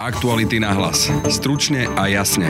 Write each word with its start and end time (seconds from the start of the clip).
Aktuality 0.00 0.56
na 0.56 0.72
hlas. 0.72 1.12
Stručne 1.28 1.84
a 1.92 2.08
jasne. 2.08 2.48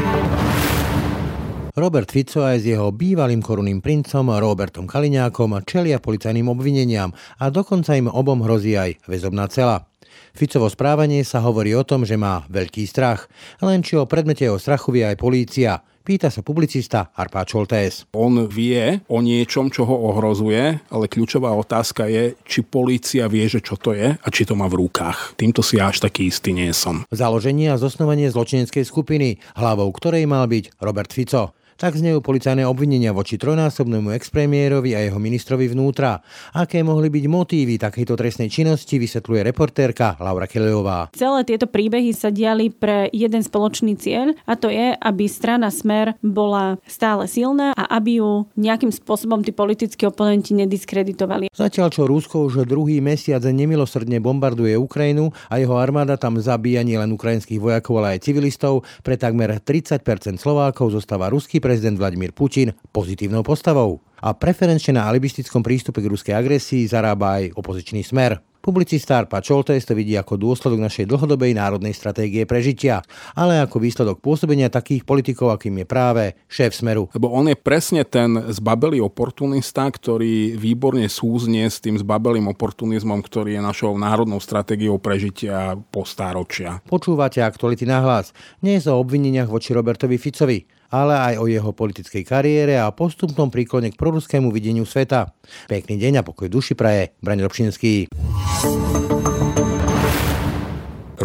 Robert 1.75 2.07
Fico 2.07 2.47
aj 2.47 2.63
s 2.63 2.71
jeho 2.71 2.95
bývalým 2.95 3.43
korunným 3.43 3.83
princom 3.83 4.31
Robertom 4.31 4.87
Kaliňákom 4.87 5.59
čelia 5.67 5.99
policajným 5.99 6.47
obvineniam 6.47 7.11
a 7.43 7.51
dokonca 7.51 7.99
im 7.99 8.07
obom 8.07 8.47
hrozí 8.47 8.79
aj 8.79 9.03
väzobná 9.03 9.51
cela. 9.51 9.90
Ficovo 10.33 10.71
správanie 10.71 11.27
sa 11.27 11.43
hovorí 11.43 11.75
o 11.75 11.87
tom, 11.87 12.07
že 12.07 12.15
má 12.17 12.47
veľký 12.49 12.87
strach, 12.87 13.27
len 13.61 13.83
či 13.85 13.99
o 13.99 14.09
predmete 14.09 14.47
jeho 14.47 14.59
strachu 14.61 14.95
vie 14.95 15.05
aj 15.07 15.17
polícia. 15.19 15.83
Pýta 16.01 16.33
sa 16.33 16.41
publicista 16.41 17.13
Arpá 17.13 17.45
Čoltés. 17.45 18.09
On 18.17 18.33
vie 18.49 19.05
o 19.07 19.21
niečom, 19.21 19.69
čo 19.69 19.85
ho 19.85 20.11
ohrozuje, 20.11 20.81
ale 20.89 21.05
kľúčová 21.13 21.53
otázka 21.53 22.09
je, 22.09 22.35
či 22.41 22.65
polícia 22.65 23.29
vie, 23.29 23.45
že 23.45 23.61
čo 23.61 23.77
to 23.77 23.93
je 23.93 24.17
a 24.17 24.29
či 24.33 24.49
to 24.49 24.57
má 24.57 24.65
v 24.65 24.81
rukách. 24.81 25.37
Týmto 25.37 25.61
si 25.61 25.77
až 25.77 26.01
taký 26.01 26.33
istý 26.33 26.57
nie 26.57 26.73
som. 26.73 27.05
Založenie 27.13 27.69
a 27.69 27.77
zosnovanie 27.77 28.33
zločineckej 28.33 28.89
skupiny, 28.89 29.39
hlavou 29.61 29.93
ktorej 29.93 30.25
mal 30.25 30.49
byť 30.49 30.81
Robert 30.81 31.13
Fico. 31.13 31.53
Tak 31.81 31.97
znejú 31.97 32.21
policajné 32.21 32.69
obvinenia 32.69 33.09
voči 33.09 33.41
trojnásobnému 33.41 34.13
expremiérovi 34.13 34.93
a 34.93 35.01
jeho 35.01 35.17
ministrovi 35.17 35.65
vnútra. 35.73 36.21
Aké 36.53 36.85
mohli 36.85 37.09
byť 37.09 37.25
motívy 37.25 37.81
takejto 37.81 38.21
trestnej 38.21 38.53
činnosti, 38.53 39.01
vysvetľuje 39.01 39.41
reportérka 39.49 40.13
Laura 40.21 40.45
Kelejová. 40.45 41.09
Celé 41.17 41.41
tieto 41.49 41.65
príbehy 41.65 42.13
sa 42.13 42.29
diali 42.29 42.69
pre 42.69 43.09
jeden 43.17 43.41
spoločný 43.41 43.97
cieľ 43.97 44.37
a 44.45 44.61
to 44.61 44.69
je, 44.69 44.93
aby 44.93 45.25
strana 45.25 45.73
Smer 45.73 46.21
bola 46.21 46.77
stále 46.85 47.25
silná 47.25 47.73
a 47.73 47.97
aby 47.97 48.21
ju 48.21 48.45
nejakým 48.61 48.93
spôsobom 48.93 49.41
tí 49.41 49.57
politickí 49.57 50.05
oponenti 50.05 50.53
nediskreditovali. 50.53 51.49
Zatiaľ 51.49 51.89
čo 51.89 52.05
Rusko 52.05 52.45
už 52.45 52.69
druhý 52.69 53.01
mesiac 53.01 53.41
nemilosrdne 53.41 54.21
bombarduje 54.21 54.77
Ukrajinu 54.77 55.33
a 55.49 55.57
jeho 55.57 55.81
armáda 55.81 56.21
tam 56.21 56.37
zabíja 56.37 56.85
nielen 56.85 57.17
ukrajinských 57.17 57.57
vojakov, 57.57 58.05
ale 58.05 58.21
aj 58.21 58.29
civilistov, 58.29 58.85
pre 59.01 59.17
takmer 59.17 59.57
30% 59.57 60.37
Slovákov 60.37 60.93
zostáva 60.93 61.33
ruský 61.33 61.70
prezident 61.71 61.95
Vladimír 61.95 62.35
Putin 62.35 62.75
pozitívnou 62.91 63.47
postavou. 63.47 64.03
A 64.19 64.35
preferenčne 64.35 64.99
na 64.99 65.07
alibistickom 65.07 65.63
prístupe 65.63 66.03
k 66.03 66.11
ruskej 66.11 66.35
agresii 66.35 66.91
zarába 66.91 67.39
aj 67.39 67.55
opozičný 67.55 68.03
smer. 68.03 68.43
Publicista 68.61 69.17
Arpa 69.17 69.41
Čoltes 69.41 69.89
to 69.89 69.97
vidí 69.97 70.13
ako 70.21 70.37
dôsledok 70.37 70.85
našej 70.85 71.09
dlhodobej 71.09 71.57
národnej 71.57 71.97
stratégie 71.97 72.45
prežitia, 72.45 73.01
ale 73.33 73.57
ako 73.57 73.81
výsledok 73.81 74.21
pôsobenia 74.21 74.69
takých 74.69 75.09
politikov, 75.09 75.57
akým 75.57 75.81
je 75.81 75.87
práve 75.89 76.25
šéf 76.45 76.77
Smeru. 76.77 77.09
Lebo 77.17 77.33
on 77.33 77.49
je 77.49 77.57
presne 77.57 78.05
ten 78.05 78.37
zbabelý 78.53 79.01
oportunista, 79.01 79.89
ktorý 79.89 80.61
výborne 80.61 81.09
súznie 81.09 81.73
s 81.73 81.81
tým 81.81 81.97
zbabelým 81.97 82.53
oportunizmom, 82.53 83.25
ktorý 83.25 83.57
je 83.57 83.63
našou 83.65 83.97
národnou 83.97 84.45
stratégiou 84.45 85.01
prežitia 85.01 85.81
po 85.89 86.05
stáročia. 86.05 86.85
Počúvate 86.85 87.41
aktuality 87.41 87.89
na 87.89 88.05
hlas. 88.05 88.37
Nie 88.61 88.77
je 88.77 88.93
o 88.93 89.01
obvineniach 89.01 89.49
voči 89.49 89.73
Robertovi 89.73 90.21
Ficovi 90.21 90.80
ale 90.91 91.15
aj 91.15 91.35
o 91.39 91.47
jeho 91.47 91.71
politickej 91.71 92.27
kariére 92.27 92.75
a 92.83 92.91
postupnom 92.91 93.49
príklone 93.49 93.95
k 93.95 93.99
proruskému 93.99 94.51
videniu 94.51 94.83
sveta. 94.83 95.33
Pekný 95.71 95.97
deň 95.97 96.21
a 96.21 96.27
pokoj 96.27 96.51
duši 96.51 96.75
praje, 96.75 97.15
Braň 97.23 97.47
Robšinský. 97.47 98.11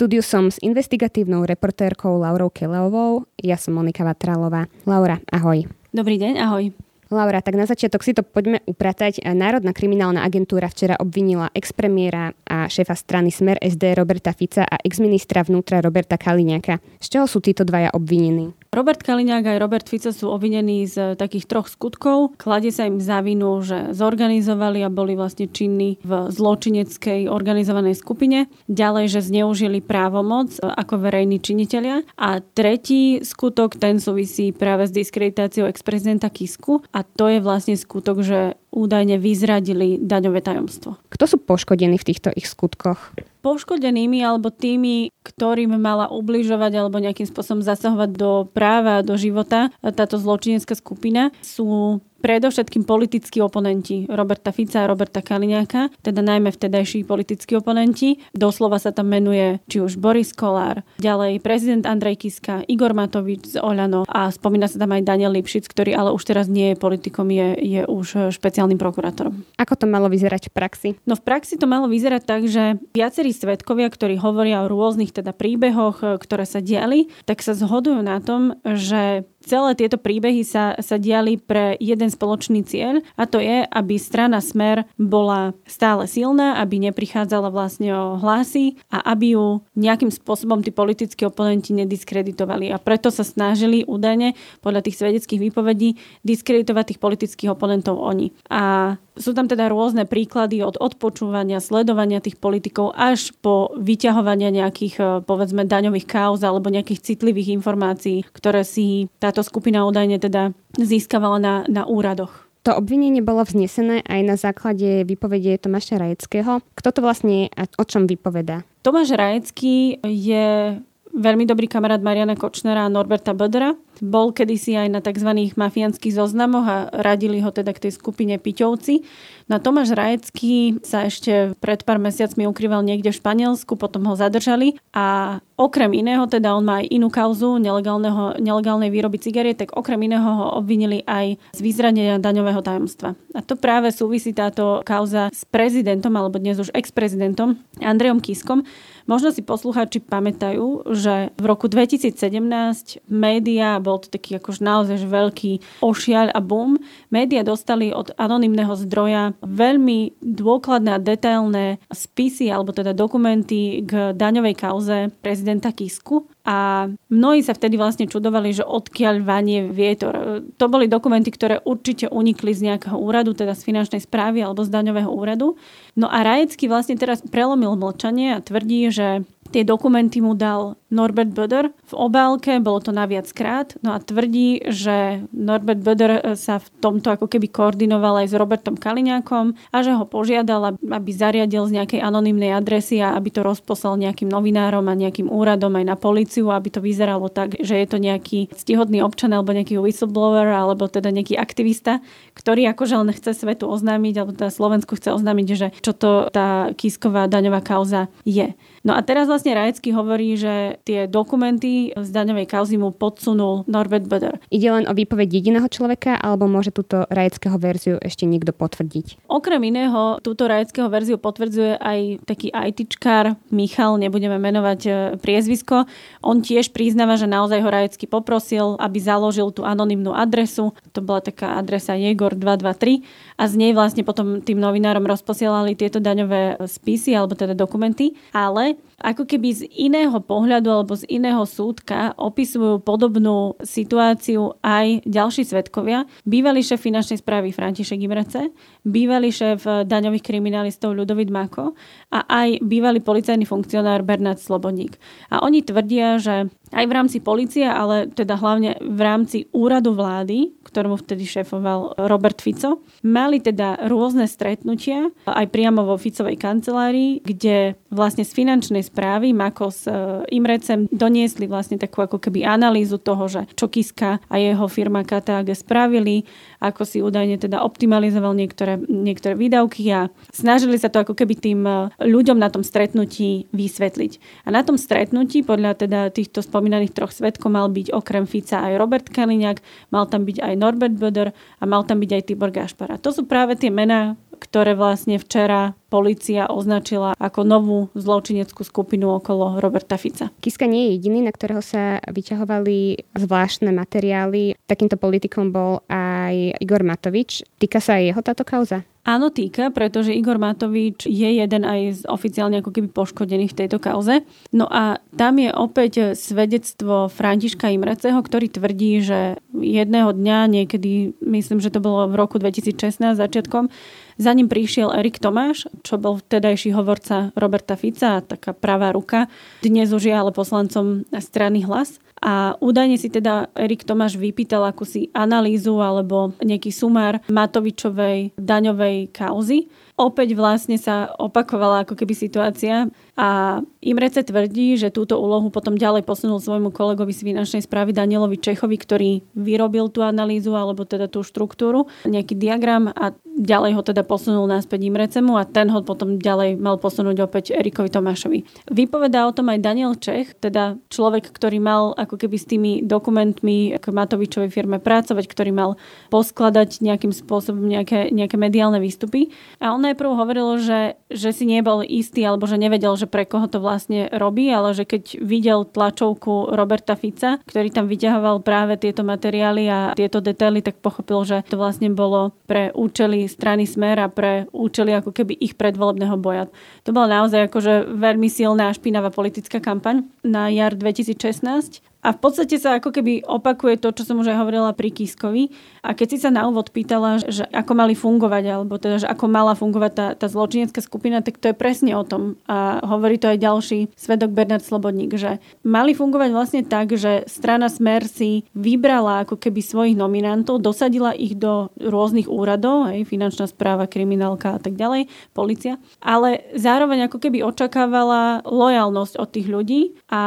Štúdiu 0.00 0.24
som 0.24 0.48
s 0.48 0.56
investigatívnou 0.64 1.44
reportérkou 1.44 2.16
Laurou 2.16 2.48
Keleovou, 2.48 3.28
ja 3.36 3.60
som 3.60 3.76
Monika 3.76 4.00
Vatralová. 4.00 4.64
Laura, 4.88 5.20
ahoj. 5.28 5.68
Dobrý 5.92 6.16
deň, 6.16 6.40
ahoj. 6.40 6.72
Laura, 7.12 7.44
tak 7.44 7.60
na 7.60 7.68
začiatok 7.68 8.00
si 8.00 8.16
to 8.16 8.24
poďme 8.24 8.64
upratať. 8.64 9.20
Národná 9.36 9.76
kriminálna 9.76 10.24
agentúra 10.24 10.72
včera 10.72 10.96
obvinila 10.96 11.52
expremiéra 11.52 12.32
a 12.48 12.64
šéfa 12.64 12.96
strany 12.96 13.28
Smer 13.28 13.60
SD 13.60 13.92
Roberta 13.92 14.32
Fica 14.32 14.64
a 14.64 14.80
exministra 14.80 15.44
vnútra 15.44 15.84
Roberta 15.84 16.16
Kaliňaka. 16.16 16.80
Z 16.96 17.06
čoho 17.20 17.28
sú 17.28 17.44
títo 17.44 17.68
dvaja 17.68 17.92
obvinení? 17.92 18.56
Robert 18.70 19.02
Kaliňák 19.02 19.50
aj 19.50 19.58
Robert 19.58 19.86
Fico 19.90 20.14
sú 20.14 20.30
obvinení 20.30 20.86
z 20.86 21.18
takých 21.18 21.50
troch 21.50 21.66
skutkov. 21.66 22.38
Kladie 22.38 22.70
sa 22.70 22.86
im 22.86 23.02
za 23.02 23.18
vinu, 23.18 23.58
že 23.66 23.90
zorganizovali 23.90 24.86
a 24.86 24.94
boli 24.94 25.18
vlastne 25.18 25.50
činní 25.50 25.98
v 26.06 26.30
zločineckej 26.30 27.26
organizovanej 27.26 27.98
skupine. 27.98 28.46
Ďalej, 28.70 29.10
že 29.10 29.26
zneužili 29.26 29.82
právomoc 29.82 30.54
ako 30.62 31.02
verejní 31.02 31.42
činitelia. 31.42 32.06
A 32.14 32.38
tretí 32.38 33.18
skutok, 33.26 33.74
ten 33.74 33.98
súvisí 33.98 34.54
práve 34.54 34.86
s 34.86 34.94
diskreditáciou 34.94 35.66
ex-prezidenta 35.66 36.30
Kisku 36.30 36.86
a 36.94 37.02
to 37.02 37.26
je 37.26 37.42
vlastne 37.42 37.74
skutok, 37.74 38.22
že 38.22 38.54
údajne 38.70 39.18
vyzradili 39.18 39.98
daňové 39.98 40.40
tajomstvo. 40.40 40.96
Kto 41.10 41.24
sú 41.26 41.36
poškodení 41.42 41.98
v 41.98 42.06
týchto 42.06 42.30
ich 42.34 42.46
skutkoch? 42.46 43.14
Poškodenými 43.40 44.22
alebo 44.22 44.52
tými, 44.54 45.10
ktorým 45.26 45.74
mala 45.80 46.08
ubližovať 46.12 46.72
alebo 46.76 47.02
nejakým 47.02 47.26
spôsobom 47.26 47.62
zasahovať 47.64 48.10
do 48.14 48.46
práva, 48.50 49.02
do 49.02 49.18
života 49.18 49.74
táto 49.82 50.20
zločinecká 50.20 50.76
skupina, 50.76 51.32
sú 51.40 52.00
predovšetkým 52.20 52.84
politickí 52.84 53.40
oponenti 53.40 54.04
Roberta 54.06 54.52
Fica 54.52 54.84
a 54.84 54.88
Roberta 54.88 55.24
Kaliňáka, 55.24 55.90
teda 56.04 56.20
najmä 56.20 56.52
vtedajší 56.52 57.08
politickí 57.08 57.56
oponenti. 57.56 58.20
Doslova 58.36 58.76
sa 58.76 58.92
tam 58.92 59.10
menuje 59.10 59.58
či 59.66 59.80
už 59.80 59.96
Boris 59.96 60.36
Kolár, 60.36 60.84
ďalej 61.00 61.40
prezident 61.40 61.88
Andrej 61.88 62.28
Kiska, 62.28 62.62
Igor 62.68 62.92
Matovič 62.92 63.56
z 63.56 63.56
Oľano 63.58 64.04
a 64.06 64.28
spomína 64.28 64.68
sa 64.68 64.78
tam 64.78 64.92
aj 64.92 65.02
Daniel 65.08 65.32
Lipšic, 65.34 65.66
ktorý 65.66 65.96
ale 65.96 66.12
už 66.12 66.22
teraz 66.22 66.46
nie 66.46 66.72
je 66.72 66.80
politikom, 66.80 67.32
je, 67.32 67.56
je 67.58 67.82
už 67.88 68.30
špeciálnym 68.36 68.76
prokurátorom. 68.76 69.42
Ako 69.56 69.74
to 69.74 69.88
malo 69.88 70.12
vyzerať 70.12 70.52
v 70.52 70.54
praxi? 70.54 70.88
No 71.08 71.16
v 71.16 71.24
praxi 71.24 71.56
to 71.56 71.64
malo 71.64 71.88
vyzerať 71.88 72.22
tak, 72.28 72.42
že 72.46 72.76
viacerí 72.92 73.32
svetkovia, 73.32 73.88
ktorí 73.88 74.20
hovoria 74.20 74.62
o 74.62 74.70
rôznych 74.70 75.10
teda 75.16 75.32
príbehoch, 75.32 76.20
ktoré 76.20 76.44
sa 76.44 76.60
diali, 76.60 77.08
tak 77.24 77.40
sa 77.40 77.56
zhodujú 77.56 78.04
na 78.04 78.20
tom, 78.20 78.60
že 78.62 79.24
Celé 79.50 79.74
tieto 79.74 79.98
príbehy 79.98 80.46
sa, 80.46 80.78
sa 80.78 80.94
diali 80.94 81.34
pre 81.34 81.74
jeden 81.82 82.06
spoločný 82.06 82.62
cieľ 82.62 83.02
a 83.18 83.26
to 83.26 83.42
je, 83.42 83.66
aby 83.66 83.98
strana 83.98 84.38
Smer 84.38 84.86
bola 84.94 85.58
stále 85.66 86.06
silná, 86.06 86.62
aby 86.62 86.78
neprichádzala 86.78 87.50
vlastne 87.50 87.90
o 87.90 88.14
hlasy 88.14 88.78
a 88.94 89.02
aby 89.10 89.34
ju 89.34 89.58
nejakým 89.74 90.14
spôsobom 90.14 90.62
tí 90.62 90.70
politickí 90.70 91.26
oponenti 91.26 91.74
nediskreditovali. 91.74 92.70
A 92.70 92.78
preto 92.78 93.10
sa 93.10 93.26
snažili 93.26 93.82
údajne 93.82 94.38
podľa 94.62 94.86
tých 94.86 95.02
svedeckých 95.02 95.50
výpovedí 95.50 95.98
diskreditovať 96.22 96.94
tých 96.94 97.02
politických 97.02 97.50
oponentov 97.50 97.98
oni. 97.98 98.30
A 98.46 98.94
sú 99.20 99.36
tam 99.36 99.46
teda 99.46 99.68
rôzne 99.68 100.08
príklady 100.08 100.64
od 100.64 100.80
odpočúvania, 100.80 101.60
sledovania 101.62 102.18
tých 102.18 102.40
politikov 102.40 102.96
až 102.96 103.36
po 103.38 103.70
vyťahovania 103.76 104.50
nejakých 104.50 104.94
e, 104.98 105.04
povedzme 105.22 105.68
daňových 105.68 106.08
kauz 106.08 106.40
alebo 106.40 106.72
nejakých 106.72 107.14
citlivých 107.14 107.54
informácií, 107.60 108.24
ktoré 108.32 108.64
si 108.64 109.12
táto 109.20 109.44
skupina 109.44 109.84
údajne 109.84 110.18
teda 110.18 110.56
získavala 110.74 111.38
na, 111.38 111.54
na 111.68 111.84
úradoch. 111.84 112.50
To 112.68 112.76
obvinenie 112.76 113.24
bolo 113.24 113.40
vznesené 113.40 114.04
aj 114.04 114.20
na 114.20 114.36
základe 114.36 115.08
vypovedie 115.08 115.56
Tomáša 115.56 115.96
Rajeckého. 115.96 116.60
Kto 116.76 116.88
to 116.92 117.00
vlastne 117.00 117.48
a 117.56 117.64
o 117.80 117.84
čom 117.88 118.04
vypoveda? 118.04 118.68
Tomáš 118.84 119.16
Rajecký 119.16 120.04
je 120.04 120.76
veľmi 121.14 121.44
dobrý 121.46 121.66
kamarát 121.66 122.00
Mariana 122.00 122.38
Kočnera 122.38 122.86
a 122.86 122.92
Norberta 122.92 123.34
Bödera. 123.34 123.74
Bol 124.00 124.32
kedysi 124.32 124.78
aj 124.78 124.88
na 124.88 125.00
tzv. 125.02 125.30
mafiánskych 125.58 126.14
zoznamoch 126.14 126.66
a 126.66 126.76
radili 126.94 127.42
ho 127.42 127.50
teda 127.52 127.74
k 127.74 127.88
tej 127.88 127.92
skupine 127.98 128.38
Piťovci. 128.40 129.04
No 129.50 129.58
Tomáš 129.58 129.98
Rajecký 129.98 130.78
sa 130.86 131.10
ešte 131.10 131.58
pred 131.58 131.82
pár 131.82 131.98
mesiacmi 131.98 132.46
ukrýval 132.46 132.86
niekde 132.86 133.10
v 133.10 133.18
Španielsku, 133.18 133.74
potom 133.74 134.06
ho 134.06 134.14
zadržali 134.14 134.78
a 134.94 135.42
okrem 135.58 135.90
iného, 135.90 136.22
teda 136.30 136.54
on 136.54 136.62
má 136.62 136.78
aj 136.78 136.86
inú 136.86 137.10
kauzu 137.10 137.58
nelegálnej 137.58 138.94
výroby 138.94 139.18
cigariet, 139.18 139.58
tak 139.58 139.74
okrem 139.74 140.06
iného 140.06 140.22
ho 140.22 140.46
obvinili 140.54 141.02
aj 141.02 141.34
z 141.50 141.60
vyzradenia 141.66 142.22
daňového 142.22 142.62
tajomstva. 142.62 143.18
A 143.34 143.42
to 143.42 143.58
práve 143.58 143.90
súvisí 143.90 144.30
táto 144.30 144.86
kauza 144.86 145.34
s 145.34 145.42
prezidentom, 145.42 146.14
alebo 146.14 146.38
dnes 146.38 146.62
už 146.62 146.70
ex-prezidentom 146.70 147.58
Andrejom 147.82 148.22
Kiskom. 148.22 148.62
Možno 149.10 149.34
si 149.34 149.42
poslucháči 149.42 149.98
pamätajú, 149.98 150.86
že 150.94 151.34
v 151.34 151.44
roku 151.44 151.66
2017 151.66 153.02
média, 153.10 153.82
bol 153.82 153.98
to 153.98 154.06
taký 154.06 154.38
akož 154.38 154.62
naozaj 154.62 155.02
veľký 155.02 155.82
ošiaľ 155.82 156.30
a 156.30 156.38
boom, 156.38 156.78
média 157.10 157.42
dostali 157.42 157.90
od 157.90 158.14
anonymného 158.14 158.70
zdroja 158.78 159.34
veľmi 159.40 160.20
dôkladné 160.20 160.90
a 160.94 161.02
detailné 161.02 161.80
spisy 161.88 162.52
alebo 162.52 162.70
teda 162.70 162.92
dokumenty 162.92 163.84
k 163.84 164.12
daňovej 164.12 164.54
kauze 164.56 164.98
prezidenta 165.24 165.72
Kisku 165.72 166.28
a 166.44 166.88
mnohí 167.12 167.44
sa 167.44 167.52
vtedy 167.52 167.76
vlastne 167.76 168.08
čudovali, 168.08 168.56
že 168.56 168.64
odkiaľ 168.64 169.24
vanie 169.24 169.68
vietor. 169.68 170.44
To 170.56 170.66
boli 170.72 170.88
dokumenty, 170.88 171.28
ktoré 171.32 171.60
určite 171.64 172.08
unikli 172.08 172.56
z 172.56 172.72
nejakého 172.72 172.96
úradu, 172.96 173.36
teda 173.36 173.52
z 173.52 173.64
finančnej 173.64 174.00
správy 174.00 174.40
alebo 174.40 174.64
z 174.64 174.72
daňového 174.72 175.12
úradu. 175.12 175.60
No 175.96 176.08
a 176.08 176.24
Rajecký 176.24 176.68
vlastne 176.68 176.96
teraz 176.96 177.20
prelomil 177.20 177.76
mlčanie 177.76 178.36
a 178.36 178.44
tvrdí, 178.44 178.88
že 178.88 179.24
Tie 179.50 179.66
dokumenty 179.66 180.22
mu 180.22 180.38
dal 180.38 180.78
Norbert 180.94 181.34
Böder 181.34 181.74
v 181.86 181.94
obálke, 181.94 182.58
bolo 182.62 182.78
to 182.78 182.94
naviac 182.94 183.26
krát, 183.34 183.74
no 183.82 183.94
a 183.94 183.98
tvrdí, 183.98 184.62
že 184.70 185.26
Norbert 185.34 185.82
Böder 185.82 186.12
e, 186.22 186.38
sa 186.38 186.62
v 186.62 186.70
tomto 186.78 187.14
ako 187.14 187.26
keby 187.26 187.50
koordinoval 187.50 188.22
aj 188.22 188.30
s 188.30 188.34
Robertom 188.38 188.78
Kaliňákom 188.78 189.54
a 189.74 189.78
že 189.82 189.94
ho 189.94 190.06
požiadal, 190.06 190.78
aby 190.78 191.10
zariadil 191.10 191.66
z 191.66 191.82
nejakej 191.82 191.98
anonymnej 192.02 192.54
adresy 192.54 193.02
a 193.02 193.14
aby 193.18 193.34
to 193.34 193.42
rozposlal 193.42 193.98
nejakým 193.98 194.30
novinárom 194.30 194.86
a 194.86 194.94
nejakým 194.94 195.26
úradom 195.26 195.74
aj 195.78 195.84
na 195.86 195.96
policiu, 195.98 196.50
aby 196.54 196.70
to 196.70 196.78
vyzeralo 196.78 197.26
tak, 197.26 197.58
že 197.58 197.74
je 197.74 197.86
to 197.90 197.98
nejaký 197.98 198.54
stihodný 198.54 199.02
občan 199.02 199.34
alebo 199.34 199.50
nejaký 199.50 199.82
whistleblower 199.82 200.46
alebo 200.46 200.86
teda 200.86 201.10
nejaký 201.10 201.34
aktivista, 201.34 202.02
ktorý 202.38 202.70
akože 202.70 202.94
len 203.02 203.10
chce 203.14 203.34
svetu 203.34 203.66
oznámiť 203.66 204.14
alebo 204.14 204.30
teda 204.34 204.50
Slovensku 204.54 204.94
chce 204.94 205.10
oznámiť, 205.10 205.46
že 205.58 205.66
čo 205.82 205.90
to 205.90 206.30
tá 206.30 206.70
kísková 206.74 207.26
daňová 207.26 207.62
kauza 207.62 208.06
je. 208.22 208.54
No 208.80 208.96
a 208.96 209.04
teraz 209.04 209.28
vlastne 209.28 209.52
Rajecký 209.52 209.92
hovorí, 209.92 210.40
že 210.40 210.80
tie 210.88 211.04
dokumenty 211.04 211.92
z 211.92 212.08
daňovej 212.08 212.48
kauzy 212.48 212.80
mu 212.80 212.96
podsunul 212.96 213.68
Norbert 213.68 214.08
Böder. 214.08 214.40
Ide 214.48 214.68
len 214.72 214.84
o 214.88 214.96
výpoveď 214.96 215.28
jediného 215.28 215.68
človeka, 215.68 216.16
alebo 216.16 216.48
môže 216.48 216.72
túto 216.72 217.04
Rajeckého 217.12 217.60
verziu 217.60 218.00
ešte 218.00 218.24
niekto 218.24 218.56
potvrdiť? 218.56 219.28
Okrem 219.28 219.68
iného, 219.68 220.16
túto 220.24 220.48
Rajeckého 220.48 220.88
verziu 220.88 221.20
potvrdzuje 221.20 221.76
aj 221.76 222.24
taký 222.24 222.48
ITčkár 222.48 223.36
Michal, 223.52 224.00
nebudeme 224.00 224.40
menovať 224.40 224.80
e, 224.88 224.90
priezvisko. 225.20 225.84
On 226.24 226.40
tiež 226.40 226.72
priznáva, 226.72 227.20
že 227.20 227.28
naozaj 227.28 227.60
ho 227.60 227.68
Rajecký 227.68 228.08
poprosil, 228.08 228.80
aby 228.80 228.96
založil 228.96 229.52
tú 229.52 229.68
anonymnú 229.68 230.16
adresu. 230.16 230.72
To 230.96 231.04
bola 231.04 231.20
taká 231.20 231.60
adresa 231.60 231.92
Jegor 232.00 232.32
223 232.32 233.29
a 233.40 233.48
z 233.48 233.56
nej 233.56 233.72
vlastne 233.72 234.04
potom 234.04 234.44
tým 234.44 234.60
novinárom 234.60 235.08
rozposielali 235.08 235.72
tieto 235.72 235.96
daňové 235.96 236.60
spisy 236.60 237.16
alebo 237.16 237.32
teda 237.32 237.56
dokumenty. 237.56 238.12
Ale 238.36 238.76
ako 239.00 239.24
keby 239.24 239.48
z 239.56 239.62
iného 239.72 240.14
pohľadu 240.20 240.68
alebo 240.68 240.92
z 240.92 241.08
iného 241.08 241.40
súdka 241.48 242.12
opisujú 242.20 242.84
podobnú 242.84 243.56
situáciu 243.64 244.60
aj 244.60 245.08
ďalší 245.08 245.48
svetkovia. 245.48 246.04
Bývalý 246.28 246.60
šéf 246.60 246.84
finančnej 246.84 247.18
správy 247.18 247.50
František 247.50 248.00
Imrece, 248.04 248.52
bývalý 248.84 249.32
šéf 249.32 249.64
daňových 249.64 250.24
kriminalistov 250.24 250.92
Ľudovit 250.92 251.32
Mako 251.32 251.72
a 252.12 252.28
aj 252.28 252.60
bývalý 252.60 253.00
policajný 253.00 253.48
funkcionár 253.48 254.04
Bernard 254.04 254.38
Slobodník. 254.38 255.00
A 255.32 255.40
oni 255.40 255.64
tvrdia, 255.64 256.20
že 256.20 256.52
aj 256.70 256.84
v 256.86 256.92
rámci 256.94 257.18
policie, 257.18 257.66
ale 257.66 258.06
teda 258.06 258.38
hlavne 258.38 258.78
v 258.78 259.00
rámci 259.00 259.50
úradu 259.50 259.90
vlády, 259.96 260.54
ktorému 260.62 261.02
vtedy 261.02 261.26
šéfoval 261.26 261.98
Robert 262.06 262.38
Fico, 262.38 262.86
mali 263.02 263.42
teda 263.42 263.90
rôzne 263.90 264.30
stretnutia 264.30 265.10
aj 265.26 265.50
priamo 265.50 265.82
vo 265.82 265.98
Ficovej 265.98 266.38
kancelárii, 266.38 267.24
kde 267.26 267.74
vlastne 267.90 268.22
z 268.22 268.30
finančnej 268.30 268.86
správy 268.90 269.30
Mako 269.30 269.70
s 269.70 269.86
e, 269.86 269.94
Imrecem 270.34 270.90
doniesli 270.90 271.46
vlastne 271.46 271.78
takú 271.78 272.02
ako 272.02 272.18
keby 272.18 272.42
analýzu 272.42 272.98
toho, 272.98 273.30
že 273.30 273.46
čo 273.54 273.70
Kiska 273.70 274.18
a 274.26 274.34
jeho 274.34 274.66
firma 274.66 275.06
KTAG 275.06 275.54
spravili, 275.54 276.26
ako 276.58 276.82
si 276.82 276.98
údajne 276.98 277.38
teda 277.38 277.62
optimalizoval 277.62 278.34
niektoré, 278.34 278.82
niektoré 278.82 279.38
výdavky 279.38 279.86
a 279.94 280.10
snažili 280.34 280.74
sa 280.74 280.90
to 280.90 281.06
ako 281.06 281.14
keby 281.14 281.38
tým 281.38 281.62
e, 281.62 281.94
ľuďom 282.02 282.42
na 282.42 282.50
tom 282.50 282.66
stretnutí 282.66 283.46
vysvetliť. 283.54 284.42
A 284.44 284.48
na 284.50 284.66
tom 284.66 284.74
stretnutí 284.74 285.46
podľa 285.46 285.86
teda 285.86 286.10
týchto 286.10 286.42
spomínaných 286.42 286.92
troch 286.98 287.14
svetkov 287.14 287.54
mal 287.54 287.70
byť 287.70 287.94
okrem 287.94 288.26
Fica 288.26 288.66
aj 288.66 288.74
Robert 288.74 289.06
Kaliňák, 289.06 289.62
mal 289.94 290.10
tam 290.10 290.26
byť 290.26 290.42
aj 290.42 290.54
Norbert 290.58 290.96
Böder 290.98 291.30
a 291.32 291.64
mal 291.64 291.86
tam 291.86 292.02
byť 292.02 292.10
aj 292.10 292.22
Tibor 292.26 292.50
Gašpar. 292.50 292.90
A 292.90 292.98
to 292.98 293.14
sú 293.14 293.30
práve 293.30 293.54
tie 293.54 293.70
mená, 293.70 294.18
ktoré 294.40 294.72
vlastne 294.72 295.20
včera 295.20 295.76
policia 295.92 296.48
označila 296.48 297.12
ako 297.20 297.44
novú 297.44 297.78
zločineckú 297.92 298.64
skupinu 298.64 299.20
okolo 299.20 299.60
Roberta 299.60 300.00
Fica. 300.00 300.32
Kiska 300.40 300.64
nie 300.64 300.88
je 300.88 300.92
jediný, 300.96 301.28
na 301.28 301.32
ktorého 301.34 301.60
sa 301.60 302.00
vyťahovali 302.08 303.10
zvláštne 303.20 303.68
materiály. 303.74 304.56
Takýmto 304.64 304.96
politikom 304.96 305.52
bol 305.52 305.84
aj 305.92 306.56
Igor 306.62 306.80
Matovič. 306.80 307.44
Týka 307.60 307.82
sa 307.82 308.00
aj 308.00 308.16
jeho 308.16 308.22
táto 308.24 308.42
kauza? 308.48 308.86
Áno, 309.00 309.32
týka, 309.32 309.72
pretože 309.72 310.12
Igor 310.12 310.36
Matovič 310.36 311.08
je 311.08 311.40
jeden 311.40 311.64
aj 311.64 311.80
z 311.98 312.02
oficiálne 312.04 312.60
ako 312.60 312.68
keby 312.68 312.92
poškodených 312.92 313.56
v 313.56 313.58
tejto 313.64 313.80
kauze. 313.80 314.20
No 314.52 314.68
a 314.68 315.00
tam 315.16 315.40
je 315.40 315.48
opäť 315.48 316.12
svedectvo 316.12 317.08
Františka 317.08 317.72
Imreceho, 317.72 318.20
ktorý 318.20 318.52
tvrdí, 318.52 319.00
že 319.00 319.40
jedného 319.56 320.12
dňa, 320.12 320.38
niekedy, 320.52 321.16
myslím, 321.24 321.64
že 321.64 321.72
to 321.72 321.80
bolo 321.80 322.12
v 322.12 322.14
roku 322.20 322.36
2016 322.36 323.16
začiatkom, 323.16 323.72
za 324.20 324.36
ním 324.36 324.52
prišiel 324.52 324.92
Erik 324.92 325.16
Tomáš, 325.16 325.64
čo 325.80 325.96
bol 325.96 326.20
vtedajší 326.20 326.76
hovorca 326.76 327.32
Roberta 327.40 327.80
Fica, 327.80 328.20
taká 328.20 328.52
pravá 328.52 328.92
ruka. 328.92 329.32
Dnes 329.64 329.96
už 329.96 330.12
je 330.12 330.14
ale 330.14 330.28
poslancom 330.28 331.08
strany 331.24 331.64
hlas. 331.64 331.96
A 332.20 332.52
údajne 332.60 333.00
si 333.00 333.08
teda 333.08 333.48
Erik 333.56 333.88
Tomáš 333.88 334.20
vypýtal 334.20 334.60
akúsi 334.68 335.08
analýzu 335.16 335.80
alebo 335.80 336.36
nejaký 336.44 336.68
sumár 336.68 337.24
Matovičovej 337.32 338.36
daňovej 338.36 339.08
kauzy. 339.08 339.72
Opäť 340.00 340.32
vlastne 340.32 340.80
sa 340.80 341.12
opakovala 341.20 341.84
ako 341.84 341.92
keby 341.92 342.16
situácia 342.16 342.88
a 343.20 343.60
Imrece 343.84 344.24
tvrdí, 344.24 344.80
že 344.80 344.88
túto 344.88 345.20
úlohu 345.20 345.52
potom 345.52 345.76
ďalej 345.76 346.08
posunul 346.08 346.40
svojmu 346.40 346.72
kolegovi 346.72 347.12
z 347.12 347.28
finančnej 347.28 347.60
správy 347.60 347.92
Danielovi 347.92 348.40
Čechovi, 348.40 348.80
ktorý 348.80 349.10
vyrobil 349.36 349.92
tú 349.92 350.00
analýzu 350.00 350.56
alebo 350.56 350.88
teda 350.88 351.04
tú 351.12 351.20
štruktúru, 351.20 351.84
nejaký 352.08 352.32
diagram 352.32 352.88
a 352.88 353.12
ďalej 353.28 353.76
ho 353.76 353.82
teda 353.84 354.00
posunul 354.08 354.48
náspäť 354.48 354.88
Imrecemu 354.88 355.36
a 355.36 355.44
ten 355.44 355.68
ho 355.68 355.84
potom 355.84 356.16
ďalej 356.16 356.56
mal 356.56 356.80
posunúť 356.80 357.20
opäť 357.20 357.52
Erikovi 357.52 357.92
Tomášovi. 357.92 358.72
Vypovedá 358.72 359.28
o 359.28 359.36
tom 359.36 359.52
aj 359.52 359.60
Daniel 359.60 359.92
Čech, 360.00 360.32
teda 360.40 360.80
človek, 360.88 361.28
ktorý 361.28 361.60
mal 361.60 361.92
ako 362.00 362.16
keby 362.16 362.36
s 362.40 362.48
tými 362.48 362.72
dokumentmi 362.84 363.76
k 363.76 363.84
Matovičovej 363.84 364.48
firme 364.48 364.80
pracovať, 364.80 365.28
ktorý 365.28 365.52
mal 365.52 365.70
poskladať 366.08 366.80
nejakým 366.80 367.12
spôsobom 367.12 367.68
nejaké, 367.68 368.08
nejaké 368.08 368.40
mediálne 368.40 368.80
výstupy. 368.80 369.28
A 369.60 369.76
on 369.76 369.84
najprv 369.90 370.10
hovoril, 370.14 370.62
že, 370.62 370.80
že 371.10 371.34
si 371.34 371.44
nebol 371.44 371.82
istý 371.82 372.22
alebo 372.22 372.46
že 372.46 372.56
nevedel, 372.56 372.94
že 372.94 373.10
pre 373.10 373.26
koho 373.26 373.50
to 373.50 373.58
vlastne 373.58 374.06
robí, 374.14 374.46
ale 374.48 374.72
že 374.72 374.86
keď 374.86 375.18
videl 375.18 375.66
tlačovku 375.66 376.54
Roberta 376.54 376.94
Fica, 376.94 377.42
ktorý 377.42 377.74
tam 377.74 377.90
vyťahoval 377.90 378.46
práve 378.46 378.78
tieto 378.78 379.02
materiály 379.02 379.66
a 379.66 379.78
tieto 379.98 380.22
detaily, 380.22 380.62
tak 380.62 380.78
pochopil, 380.78 381.26
že 381.26 381.42
to 381.50 381.58
vlastne 381.58 381.90
bolo 381.90 382.30
pre 382.46 382.70
účely 382.72 383.26
strany 383.26 383.66
Smer 383.66 383.98
a 383.98 384.08
pre 384.08 384.46
účely 384.54 384.94
ako 384.94 385.10
keby 385.10 385.34
ich 385.36 385.58
predvolebného 385.58 386.16
boja. 386.16 386.46
To 386.86 386.94
bola 386.94 387.20
naozaj 387.22 387.50
akože 387.50 387.90
veľmi 387.90 388.30
silná 388.30 388.70
a 388.70 388.76
špinavá 388.76 389.10
politická 389.10 389.58
kampaň 389.58 390.06
na 390.22 390.48
jar 390.48 390.78
2016 390.78 391.89
a 392.00 392.16
v 392.16 392.18
podstate 392.18 392.56
sa 392.56 392.80
ako 392.80 392.96
keby 392.96 393.28
opakuje 393.28 393.76
to, 393.76 393.92
čo 393.92 394.08
som 394.08 394.16
už 394.24 394.32
aj 394.32 394.40
hovorila 394.40 394.72
pri 394.72 394.88
Kiskovi. 394.88 395.52
A 395.84 395.92
keď 395.92 396.06
si 396.16 396.18
sa 396.20 396.32
na 396.32 396.48
úvod 396.48 396.72
pýtala, 396.72 397.20
že 397.20 397.44
ako 397.52 397.72
mali 397.76 397.92
fungovať, 397.92 398.44
alebo 398.48 398.80
teda, 398.80 399.04
že 399.04 399.08
ako 399.08 399.24
mala 399.28 399.52
fungovať 399.52 399.92
tá, 399.92 400.06
tá 400.16 400.26
zločinecká 400.28 400.80
skupina, 400.80 401.20
tak 401.20 401.36
to 401.36 401.52
je 401.52 401.56
presne 401.56 401.92
o 401.92 402.00
tom. 402.00 402.40
A 402.48 402.80
hovorí 402.88 403.20
to 403.20 403.28
aj 403.28 403.44
ďalší 403.44 403.92
svedok 404.00 404.32
Bernard 404.32 404.64
Slobodník, 404.64 405.12
že 405.20 405.44
mali 405.60 405.92
fungovať 405.92 406.30
vlastne 406.32 406.62
tak, 406.64 406.96
že 406.96 407.28
strana 407.28 407.68
Smer 407.68 408.08
si 408.08 408.48
vybrala 408.56 409.28
ako 409.28 409.36
keby 409.36 409.60
svojich 409.60 409.96
nominantov, 409.96 410.64
dosadila 410.64 411.12
ich 411.12 411.36
do 411.36 411.68
rôznych 411.76 412.32
úradov, 412.32 412.88
aj 412.88 413.04
finančná 413.04 413.44
správa, 413.44 413.84
kriminálka 413.84 414.56
a 414.56 414.60
tak 414.60 414.72
ďalej, 414.72 415.04
policia, 415.36 415.76
ale 416.00 416.48
zároveň 416.56 417.12
ako 417.12 417.20
keby 417.20 417.44
očakávala 417.44 418.40
lojalnosť 418.48 419.14
od 419.20 419.28
tých 419.28 419.46
ľudí 419.52 419.80
a 420.08 420.22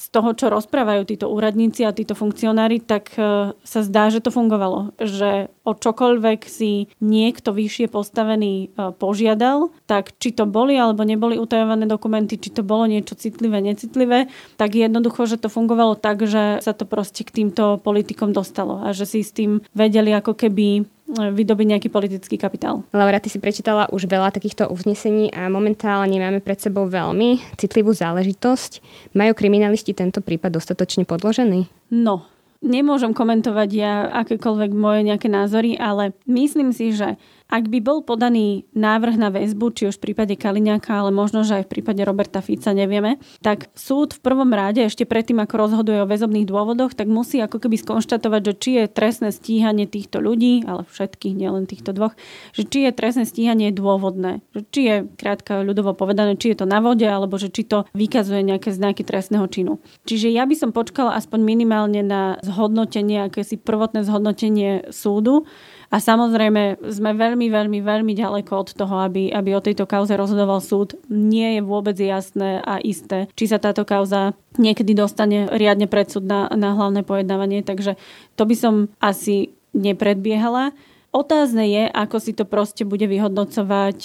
z 0.00 0.06
toho, 0.08 0.32
čo 0.32 0.48
rozprávajú 0.48 1.04
títo 1.04 1.28
úradníci 1.28 1.84
a 1.84 1.92
títo 1.92 2.16
funkcionári, 2.16 2.80
tak 2.80 3.12
e, 3.20 3.52
sa 3.52 3.80
zdá, 3.84 4.08
že 4.08 4.24
to 4.24 4.32
fungovalo. 4.32 4.96
Že 4.96 5.52
o 5.68 5.76
čokoľvek 5.76 6.40
si 6.48 6.88
niekto 7.04 7.52
vyššie 7.52 7.92
postavený 7.92 8.72
e, 8.72 8.96
požiadal, 8.96 9.68
tak 9.84 10.16
či 10.16 10.32
to 10.32 10.48
boli 10.48 10.80
alebo 10.80 11.04
neboli 11.04 11.36
utajované 11.36 11.84
dokumenty, 11.84 12.40
či 12.40 12.48
to 12.48 12.64
bolo 12.64 12.88
niečo 12.88 13.12
citlivé, 13.12 13.60
necitlivé, 13.60 14.32
tak 14.56 14.72
jednoducho, 14.72 15.28
že 15.28 15.36
to 15.36 15.52
fungovalo 15.52 16.00
tak, 16.00 16.24
že 16.24 16.64
sa 16.64 16.72
to 16.72 16.88
proste 16.88 17.28
k 17.28 17.44
týmto 17.44 17.76
politikom 17.84 18.32
dostalo 18.32 18.80
a 18.80 18.96
že 18.96 19.04
si 19.04 19.20
s 19.20 19.36
tým 19.36 19.60
vedeli 19.76 20.16
ako 20.16 20.32
keby 20.32 20.88
vydobiť 21.16 21.66
nejaký 21.76 21.88
politický 21.90 22.36
kapitál. 22.38 22.86
Laura, 22.94 23.18
ty 23.18 23.26
si 23.26 23.42
prečítala 23.42 23.90
už 23.90 24.06
veľa 24.06 24.30
takýchto 24.30 24.70
uznesení 24.70 25.30
a 25.34 25.50
momentálne 25.50 26.16
máme 26.16 26.38
pred 26.38 26.58
sebou 26.60 26.86
veľmi 26.86 27.42
citlivú 27.58 27.90
záležitosť. 27.90 28.80
Majú 29.18 29.32
kriminalisti 29.34 29.92
tento 29.92 30.22
prípad 30.22 30.54
dostatočne 30.54 31.02
podložený? 31.04 31.66
No, 31.90 32.24
nemôžem 32.62 33.10
komentovať 33.16 33.68
ja 33.74 33.94
akékoľvek 34.22 34.70
moje 34.76 35.00
nejaké 35.08 35.26
názory, 35.26 35.74
ale 35.80 36.14
myslím 36.28 36.70
si, 36.70 36.94
že 36.94 37.18
ak 37.50 37.66
by 37.66 37.82
bol 37.82 38.06
podaný 38.06 38.64
návrh 38.78 39.18
na 39.18 39.28
väzbu, 39.34 39.74
či 39.74 39.90
už 39.90 39.98
v 39.98 40.10
prípade 40.10 40.38
Kaliňáka, 40.38 40.94
ale 40.94 41.10
možno, 41.10 41.42
že 41.42 41.60
aj 41.60 41.66
v 41.66 41.72
prípade 41.78 42.00
Roberta 42.06 42.38
Fica, 42.38 42.70
nevieme, 42.70 43.18
tak 43.42 43.68
súd 43.74 44.14
v 44.14 44.22
prvom 44.22 44.54
rade, 44.54 44.86
ešte 44.86 45.02
predtým, 45.02 45.42
ako 45.42 45.54
rozhoduje 45.58 45.98
o 46.00 46.08
väzobných 46.08 46.46
dôvodoch, 46.46 46.94
tak 46.94 47.10
musí 47.10 47.42
ako 47.42 47.58
keby 47.58 47.76
skonštatovať, 47.82 48.40
že 48.46 48.54
či 48.54 48.70
je 48.78 48.84
trestné 48.86 49.28
stíhanie 49.34 49.90
týchto 49.90 50.22
ľudí, 50.22 50.62
ale 50.64 50.86
všetkých, 50.86 51.34
nielen 51.34 51.66
týchto 51.66 51.90
dvoch, 51.90 52.14
že 52.54 52.62
či 52.64 52.86
je 52.86 52.90
trestné 52.94 53.26
stíhanie 53.26 53.74
dôvodné. 53.74 54.46
Že 54.54 54.60
či 54.70 54.80
je, 54.86 54.96
krátka 55.18 55.66
ľudovo 55.66 55.98
povedané, 55.98 56.38
či 56.38 56.54
je 56.54 56.62
to 56.62 56.66
na 56.70 56.78
vode, 56.78 57.04
alebo 57.04 57.34
že 57.34 57.50
či 57.50 57.66
to 57.66 57.82
vykazuje 57.98 58.46
nejaké 58.46 58.70
znaky 58.70 59.02
trestného 59.02 59.50
činu. 59.50 59.82
Čiže 60.06 60.30
ja 60.30 60.46
by 60.46 60.54
som 60.54 60.70
počkala 60.70 61.18
aspoň 61.18 61.42
minimálne 61.42 62.06
na 62.06 62.38
zhodnotenie, 62.46 63.26
akési 63.26 63.58
prvotné 63.58 64.06
zhodnotenie 64.06 64.94
súdu, 64.94 65.50
a 65.90 65.98
samozrejme 65.98 66.78
sme 66.86 67.10
veľmi, 67.18 67.50
veľmi, 67.50 67.78
veľmi 67.82 68.12
ďaleko 68.14 68.52
od 68.54 68.68
toho, 68.78 69.02
aby, 69.02 69.34
aby 69.34 69.58
o 69.58 69.64
tejto 69.64 69.90
kauze 69.90 70.14
rozhodoval 70.14 70.62
súd. 70.62 70.94
Nie 71.10 71.58
je 71.58 71.62
vôbec 71.66 71.98
jasné 71.98 72.62
a 72.62 72.78
isté, 72.78 73.26
či 73.34 73.50
sa 73.50 73.58
táto 73.58 73.82
kauza 73.82 74.38
niekedy 74.54 74.94
dostane 74.94 75.50
riadne 75.50 75.90
pred 75.90 76.06
súd 76.06 76.30
na, 76.30 76.46
na 76.54 76.78
hlavné 76.78 77.02
pojednávanie. 77.02 77.66
Takže 77.66 77.98
to 78.38 78.46
by 78.46 78.54
som 78.54 78.74
asi 79.02 79.50
nepredbiehala. 79.74 80.70
Otázne 81.10 81.66
je, 81.66 81.90
ako 81.90 82.16
si 82.22 82.38
to 82.38 82.46
proste 82.46 82.86
bude 82.86 83.10
vyhodnocovať 83.10 83.98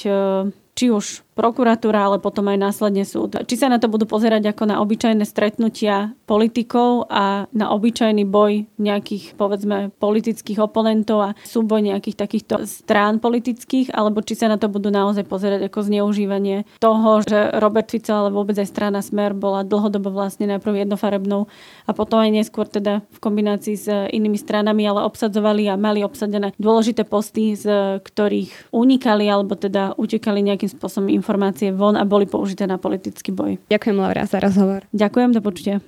či 0.75 0.85
už 0.89 1.24
prokuratúra, 1.35 2.07
ale 2.07 2.17
potom 2.23 2.47
aj 2.47 2.57
následne 2.57 3.03
súd. 3.03 3.35
Či 3.43 3.59
sa 3.59 3.67
na 3.67 3.77
to 3.77 3.91
budú 3.91 4.07
pozerať 4.07 4.55
ako 4.55 4.63
na 4.71 4.79
obyčajné 4.79 5.27
stretnutia 5.27 6.15
politikov 6.23 7.11
a 7.11 7.45
na 7.51 7.75
obyčajný 7.75 8.23
boj 8.23 8.65
nejakých, 8.79 9.35
povedzme, 9.35 9.91
politických 9.99 10.63
oponentov 10.63 11.19
a 11.21 11.35
súboj 11.43 11.83
nejakých 11.83 12.17
takýchto 12.17 12.63
strán 12.63 13.19
politických, 13.19 13.91
alebo 13.91 14.23
či 14.23 14.39
sa 14.39 14.47
na 14.47 14.55
to 14.55 14.71
budú 14.71 14.87
naozaj 14.89 15.27
pozerať 15.27 15.67
ako 15.67 15.91
zneužívanie 15.91 16.63
toho, 16.79 17.19
že 17.27 17.51
Robert 17.59 17.91
Fico, 17.91 18.15
ale 18.15 18.31
vôbec 18.31 18.55
aj 18.55 18.71
strana 18.71 19.03
Smer 19.03 19.35
bola 19.35 19.67
dlhodobo 19.67 20.15
vlastne 20.15 20.47
najprv 20.47 20.87
jednofarebnou 20.87 21.51
a 21.85 21.91
potom 21.91 22.23
aj 22.23 22.31
neskôr 22.31 22.65
teda 22.65 23.03
v 23.11 23.17
kombinácii 23.19 23.75
s 23.75 23.87
inými 23.91 24.39
stranami, 24.39 24.87
ale 24.87 25.03
obsadzovali 25.03 25.67
a 25.67 25.75
mali 25.75 25.99
obsadené 26.01 26.55
dôležité 26.55 27.03
posty, 27.03 27.59
z 27.59 27.99
ktorých 27.99 28.71
unikali 28.71 29.27
alebo 29.27 29.59
teda 29.59 29.99
utekali 29.99 30.39
nejakým 30.39 30.71
spôsobom 30.71 31.11
informácie 31.25 31.73
von 31.73 31.97
a 31.97 32.05
boli 32.05 32.29
použité 32.29 32.69
na 32.69 32.77
politický 32.77 33.33
boj. 33.33 33.57
Ďakujem 33.65 33.97
Laura 33.97 34.29
za 34.29 34.37
rozhovor. 34.37 34.85
Ďakujem, 34.93 35.33
do 35.33 35.41
počutia. 35.41 35.81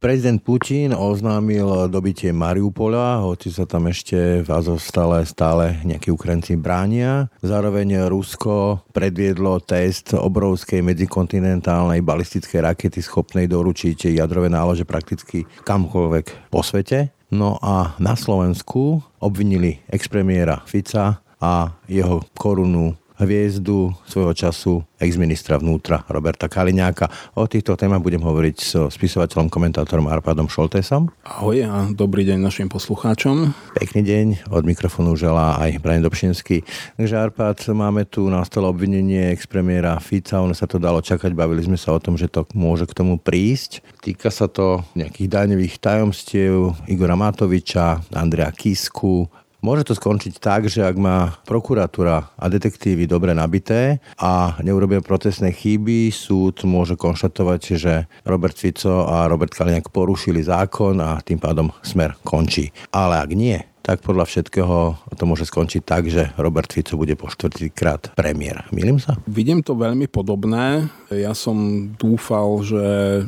Prezident 0.00 0.40
Putin 0.40 0.96
oznámil 0.96 1.92
dobitie 1.92 2.32
Mariupola, 2.32 3.20
hoci 3.20 3.52
sa 3.52 3.68
tam 3.68 3.84
ešte 3.84 4.40
v 4.40 4.48
Azovstale 4.48 5.28
stále 5.28 5.76
nejakí 5.84 6.08
Ukrajinci 6.08 6.56
bránia. 6.56 7.28
Zároveň 7.44 8.08
Rusko 8.08 8.80
predviedlo 8.96 9.60
test 9.60 10.16
obrovskej 10.16 10.80
medzikontinentálnej 10.80 12.00
balistickej 12.00 12.64
rakety 12.64 13.04
schopnej 13.04 13.44
doručiť 13.44 14.16
jadrové 14.16 14.48
nálože 14.48 14.88
prakticky 14.88 15.44
kamkoľvek 15.68 16.48
po 16.48 16.64
svete. 16.64 17.12
No 17.28 17.60
a 17.60 17.92
na 18.00 18.16
Slovensku 18.16 19.04
obvinili 19.20 19.84
expremiéra 19.92 20.64
Fica 20.64 21.20
a 21.40 21.72
jeho 21.88 22.20
korunu 22.36 22.94
hviezdu 23.20 23.92
svojho 24.08 24.32
času 24.32 24.72
ex-ministra 24.96 25.60
vnútra 25.60 26.08
Roberta 26.08 26.48
Kaliňáka. 26.48 27.36
O 27.36 27.44
týchto 27.44 27.76
témach 27.76 28.00
budem 28.00 28.24
hovoriť 28.24 28.56
so 28.56 28.80
spisovateľom, 28.88 29.52
komentátorom 29.52 30.08
Arpadom 30.08 30.48
Šoltesom. 30.48 31.12
Ahoj 31.28 31.60
a 31.68 31.84
dobrý 31.92 32.24
deň 32.24 32.40
našim 32.40 32.68
poslucháčom. 32.72 33.52
Pekný 33.76 34.00
deň, 34.08 34.26
od 34.48 34.64
mikrofónu 34.64 35.20
želá 35.20 35.60
aj 35.60 35.84
Brian 35.84 36.00
Dobšinský. 36.00 36.64
Takže 36.96 37.20
Arpad, 37.20 37.60
máme 37.76 38.08
tu 38.08 38.24
na 38.32 38.40
stole 38.48 38.72
obvinenie 38.72 39.36
ex-premiéra 39.36 40.00
Fica, 40.00 40.40
ono 40.40 40.56
sa 40.56 40.64
to 40.64 40.80
dalo 40.80 41.04
čakať, 41.04 41.36
bavili 41.36 41.60
sme 41.60 41.76
sa 41.76 41.92
o 41.92 42.00
tom, 42.00 42.16
že 42.16 42.32
to 42.32 42.48
môže 42.56 42.88
k 42.88 42.96
tomu 42.96 43.20
prísť. 43.20 43.84
Týka 44.00 44.32
sa 44.32 44.48
to 44.48 44.80
nejakých 44.96 45.28
daňových 45.28 45.76
tajomstiev 45.76 46.72
Igora 46.88 47.20
Matoviča, 47.20 48.00
Andrea 48.16 48.48
Kisku, 48.48 49.28
Môže 49.60 49.92
to 49.92 49.92
skončiť 49.92 50.40
tak, 50.40 50.72
že 50.72 50.80
ak 50.80 50.96
má 50.96 51.36
prokuratúra 51.44 52.32
a 52.32 52.44
detektívy 52.48 53.04
dobre 53.04 53.36
nabité 53.36 54.00
a 54.16 54.56
neurobia 54.64 55.04
protestné 55.04 55.52
chyby, 55.52 56.08
súd 56.08 56.64
môže 56.64 56.96
konštatovať, 56.96 57.60
že 57.76 58.08
Robert 58.24 58.56
Fico 58.56 59.04
a 59.04 59.28
Robert 59.28 59.52
Kaliňák 59.52 59.92
porušili 59.92 60.40
zákon 60.40 60.96
a 61.04 61.20
tým 61.20 61.36
pádom 61.36 61.68
smer 61.84 62.16
končí. 62.24 62.72
Ale 62.88 63.20
ak 63.20 63.30
nie, 63.36 63.60
tak 63.82 64.04
podľa 64.04 64.24
všetkého 64.28 64.76
to 65.16 65.24
môže 65.28 65.48
skončiť 65.48 65.82
tak, 65.84 66.08
že 66.08 66.32
Robert 66.40 66.70
Fico 66.72 66.96
bude 66.96 67.16
po 67.18 67.28
štvrtýkrát 67.28 68.16
premiér. 68.16 68.64
Milím 68.72 69.00
sa? 69.00 69.18
Vidím 69.28 69.60
to 69.60 69.76
veľmi 69.76 70.08
podobné. 70.08 70.88
Ja 71.12 71.36
som 71.36 71.90
dúfal, 71.96 72.64
že 72.64 72.84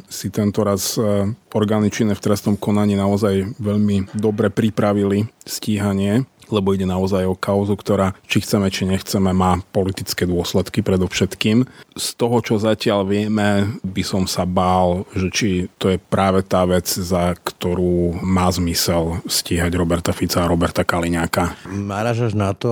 si 0.08 0.32
tento 0.32 0.64
raz 0.64 0.96
e, 0.96 1.32
orgány 1.52 1.92
činné 1.92 2.16
v 2.16 2.24
trestnom 2.24 2.56
konaní 2.56 2.96
naozaj 2.96 3.58
veľmi 3.60 4.16
dobre 4.16 4.48
pripravili 4.48 5.28
stíhanie 5.44 6.24
lebo 6.52 6.76
ide 6.76 6.84
naozaj 6.84 7.24
o 7.24 7.32
kauzu, 7.32 7.72
ktorá, 7.80 8.12
či 8.28 8.44
chceme, 8.44 8.68
či 8.68 8.84
nechceme, 8.84 9.32
má 9.32 9.56
politické 9.72 10.28
dôsledky 10.28 10.84
predovšetkým. 10.84 11.64
Z 11.96 12.08
toho, 12.20 12.44
čo 12.44 12.60
zatiaľ 12.60 13.08
vieme, 13.08 13.80
by 13.80 14.02
som 14.04 14.28
sa 14.28 14.44
bál, 14.44 15.08
že 15.16 15.28
či 15.32 15.48
to 15.80 15.88
je 15.88 15.96
práve 15.96 16.44
tá 16.44 16.68
vec, 16.68 16.84
za 16.84 17.32
ktorú 17.40 18.20
má 18.20 18.52
zmysel 18.52 19.24
stíhať 19.24 19.72
Roberta 19.72 20.12
Fica 20.12 20.41
Roberta 20.46 20.82
Kaliňáka. 20.86 21.68
Máražaš 21.72 22.36
na 22.38 22.54
to, 22.54 22.70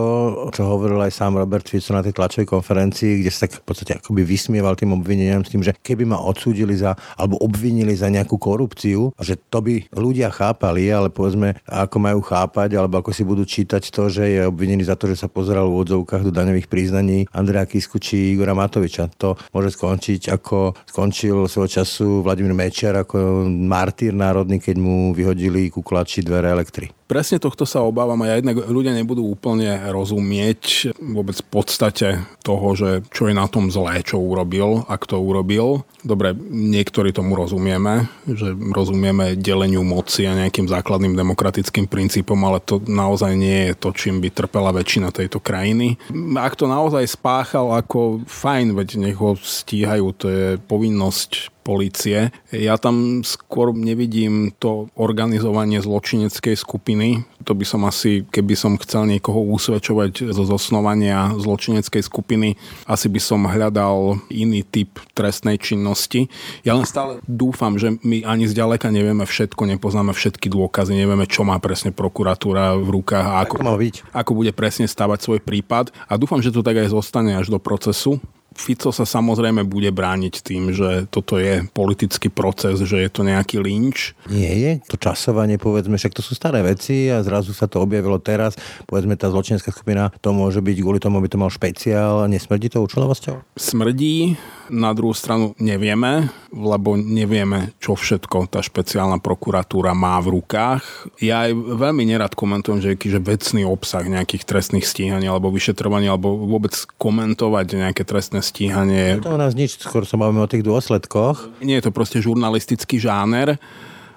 čo 0.54 0.66
hovoril 0.66 1.00
aj 1.02 1.12
sám 1.14 1.38
Robert 1.38 1.66
Fico 1.66 1.90
na 1.94 2.04
tej 2.04 2.14
tlačovej 2.14 2.48
konferencii, 2.48 3.20
kde 3.20 3.30
sa 3.32 3.46
tak 3.46 3.60
v 3.60 3.64
podstate 3.66 3.92
akoby 3.98 4.22
vysmieval 4.22 4.76
tým 4.76 4.94
obvineniam 4.94 5.42
s 5.42 5.50
tým, 5.50 5.64
že 5.64 5.74
keby 5.74 6.06
ma 6.06 6.20
odsúdili 6.20 6.76
za, 6.76 6.94
alebo 7.16 7.40
obvinili 7.40 7.96
za 7.96 8.12
nejakú 8.12 8.36
korupciu, 8.36 9.10
že 9.18 9.40
to 9.50 9.64
by 9.64 9.88
ľudia 9.94 10.30
chápali, 10.30 10.86
ale 10.90 11.08
povedzme, 11.10 11.58
ako 11.66 11.96
majú 11.98 12.20
chápať, 12.22 12.76
alebo 12.76 13.00
ako 13.00 13.10
si 13.10 13.22
budú 13.26 13.42
čítať 13.48 13.82
to, 13.90 14.12
že 14.12 14.24
je 14.28 14.40
obvinený 14.46 14.86
za 14.86 14.94
to, 14.94 15.10
že 15.10 15.24
sa 15.24 15.28
pozeral 15.32 15.66
v 15.72 15.82
odzovkách 15.82 16.26
do 16.26 16.32
daňových 16.32 16.70
priznaní 16.70 17.26
Andrea 17.32 17.64
Kisku 17.64 17.96
či 17.98 18.36
Igora 18.36 18.54
Matoviča. 18.54 19.08
To 19.18 19.34
môže 19.50 19.74
skončiť 19.74 20.30
ako 20.30 20.76
skončil 20.86 21.48
svojho 21.48 21.80
času 21.80 22.20
Vladimír 22.22 22.52
Mečiar 22.52 22.94
ako 23.00 23.48
martýr 23.48 24.12
národný, 24.12 24.60
keď 24.60 24.76
mu 24.76 25.16
vyhodili 25.16 25.72
kuklači 25.72 26.20
dvere 26.20 26.52
elektri. 26.52 26.99
Presne 27.10 27.42
tohto 27.42 27.66
sa 27.66 27.82
obávam 27.82 28.22
a 28.22 28.30
ja 28.30 28.38
jednak 28.38 28.70
ľudia 28.70 28.94
nebudú 28.94 29.26
úplne 29.26 29.90
rozumieť 29.90 30.94
vôbec 30.94 31.42
v 31.42 31.48
podstate 31.50 32.22
toho, 32.46 32.78
že 32.78 33.02
čo 33.10 33.26
je 33.26 33.34
na 33.34 33.50
tom 33.50 33.66
zlé, 33.66 34.06
čo 34.06 34.22
urobil, 34.22 34.86
ak 34.86 35.10
to 35.10 35.18
urobil. 35.18 35.82
Dobre, 36.06 36.38
niektorí 36.38 37.10
tomu 37.10 37.34
rozumieme, 37.34 38.06
že 38.30 38.54
rozumieme 38.54 39.34
deleniu 39.34 39.82
moci 39.82 40.22
a 40.30 40.38
nejakým 40.38 40.70
základným 40.70 41.18
demokratickým 41.18 41.90
princípom, 41.90 42.38
ale 42.46 42.62
to 42.62 42.78
naozaj 42.78 43.34
nie 43.34 43.74
je 43.74 43.74
to, 43.74 43.90
čím 43.90 44.22
by 44.22 44.30
trpela 44.30 44.70
väčšina 44.70 45.10
tejto 45.10 45.42
krajiny. 45.42 45.98
Ak 46.38 46.54
to 46.54 46.70
naozaj 46.70 47.10
spáchal, 47.10 47.74
ako 47.74 48.22
fajn, 48.22 48.78
veď 48.78 48.88
nech 49.02 49.18
ho 49.18 49.34
stíhajú, 49.34 50.14
to 50.14 50.26
je 50.30 50.46
povinnosť 50.62 51.58
policie. 51.60 52.32
Ja 52.50 52.80
tam 52.80 53.20
skôr 53.22 53.70
nevidím 53.76 54.50
to 54.56 54.88
organizovanie 54.96 55.78
zločineckej 55.84 56.56
skupiny. 56.56 57.28
To 57.44 57.52
by 57.56 57.64
som 57.64 57.84
asi, 57.88 58.24
keby 58.28 58.56
som 58.56 58.80
chcel 58.80 59.08
niekoho 59.08 59.40
usvedčovať 59.40 60.32
zo 60.32 60.44
zosnovania 60.44 61.32
zločineckej 61.36 62.02
skupiny, 62.04 62.56
asi 62.88 63.06
by 63.08 63.20
som 63.20 63.48
hľadal 63.48 64.20
iný 64.28 64.64
typ 64.64 65.00
trestnej 65.16 65.56
činnosti. 65.60 66.28
Ja 66.64 66.76
len 66.76 66.84
stále 66.88 67.20
dúfam, 67.24 67.76
že 67.80 67.96
my 68.00 68.24
ani 68.24 68.48
zďaleka 68.48 68.92
nevieme 68.92 69.24
všetko, 69.24 69.68
nepoznáme 69.76 70.12
všetky 70.12 70.52
dôkazy, 70.52 70.96
nevieme, 70.96 71.24
čo 71.24 71.44
má 71.44 71.56
presne 71.60 71.92
prokuratúra 71.92 72.76
v 72.76 72.88
rukách 73.00 73.26
a 73.26 73.34
ako, 73.44 73.54
ako, 73.60 73.78
byť. 73.80 73.96
ako 74.12 74.30
bude 74.36 74.52
presne 74.52 74.88
stavať 74.88 75.18
svoj 75.20 75.40
prípad. 75.44 75.92
A 76.08 76.16
dúfam, 76.20 76.40
že 76.40 76.52
to 76.52 76.64
tak 76.64 76.76
aj 76.80 76.92
zostane 76.92 77.36
až 77.36 77.52
do 77.52 77.60
procesu 77.60 78.20
Fico 78.60 78.92
sa 78.92 79.08
samozrejme 79.08 79.64
bude 79.64 79.88
brániť 79.88 80.34
tým, 80.44 80.76
že 80.76 81.08
toto 81.08 81.40
je 81.40 81.64
politický 81.72 82.28
proces, 82.28 82.76
že 82.84 83.00
je 83.00 83.08
to 83.08 83.24
nejaký 83.24 83.56
lynč. 83.56 84.12
Nie 84.28 84.52
je. 84.52 84.72
To 84.92 85.00
časovanie, 85.00 85.56
povedzme, 85.56 85.96
však 85.96 86.12
to 86.12 86.20
sú 86.20 86.36
staré 86.36 86.60
veci 86.60 87.08
a 87.08 87.24
zrazu 87.24 87.56
sa 87.56 87.64
to 87.64 87.80
objavilo 87.80 88.20
teraz. 88.20 88.60
Povedzme, 88.84 89.16
tá 89.16 89.32
zločinecká 89.32 89.72
skupina, 89.72 90.12
to 90.20 90.36
môže 90.36 90.60
byť 90.60 90.76
kvôli 90.84 91.00
tomu, 91.00 91.16
aby 91.16 91.32
to 91.32 91.40
mal 91.40 91.48
špeciál. 91.48 92.28
Nesmrdí 92.28 92.68
to 92.68 92.84
účelovosťou? 92.84 93.56
Smrdí. 93.56 94.36
Na 94.70 94.94
druhú 94.94 95.10
stranu 95.10 95.58
nevieme, 95.58 96.30
lebo 96.54 96.94
nevieme, 96.94 97.74
čo 97.82 97.98
všetko 97.98 98.46
tá 98.46 98.62
špeciálna 98.62 99.18
prokuratúra 99.18 99.98
má 99.98 100.14
v 100.22 100.38
rukách. 100.38 101.10
Ja 101.18 101.50
aj 101.50 101.58
veľmi 101.74 102.06
nerad 102.06 102.38
komentujem, 102.38 102.78
že 102.78 102.94
je 102.94 103.18
vecný 103.18 103.66
obsah 103.66 104.06
nejakých 104.06 104.46
trestných 104.46 104.86
stíhaní 104.86 105.26
alebo 105.26 105.50
vyšetrovania, 105.50 106.14
alebo 106.14 106.46
vôbec 106.46 106.70
komentovať 107.02 107.66
nejaké 107.82 108.06
trestné 108.06 108.46
stíhanie. 108.50 109.22
To 109.22 109.38
nás 109.38 109.54
nič, 109.54 109.78
skôr 109.78 110.02
sa 110.02 110.18
bavíme 110.18 110.42
o 110.42 110.50
tých 110.50 110.66
dôsledkoch. 110.66 111.62
Nie 111.62 111.78
je 111.78 111.86
to 111.86 111.94
proste 111.94 112.18
žurnalistický 112.18 112.98
žáner 112.98 113.62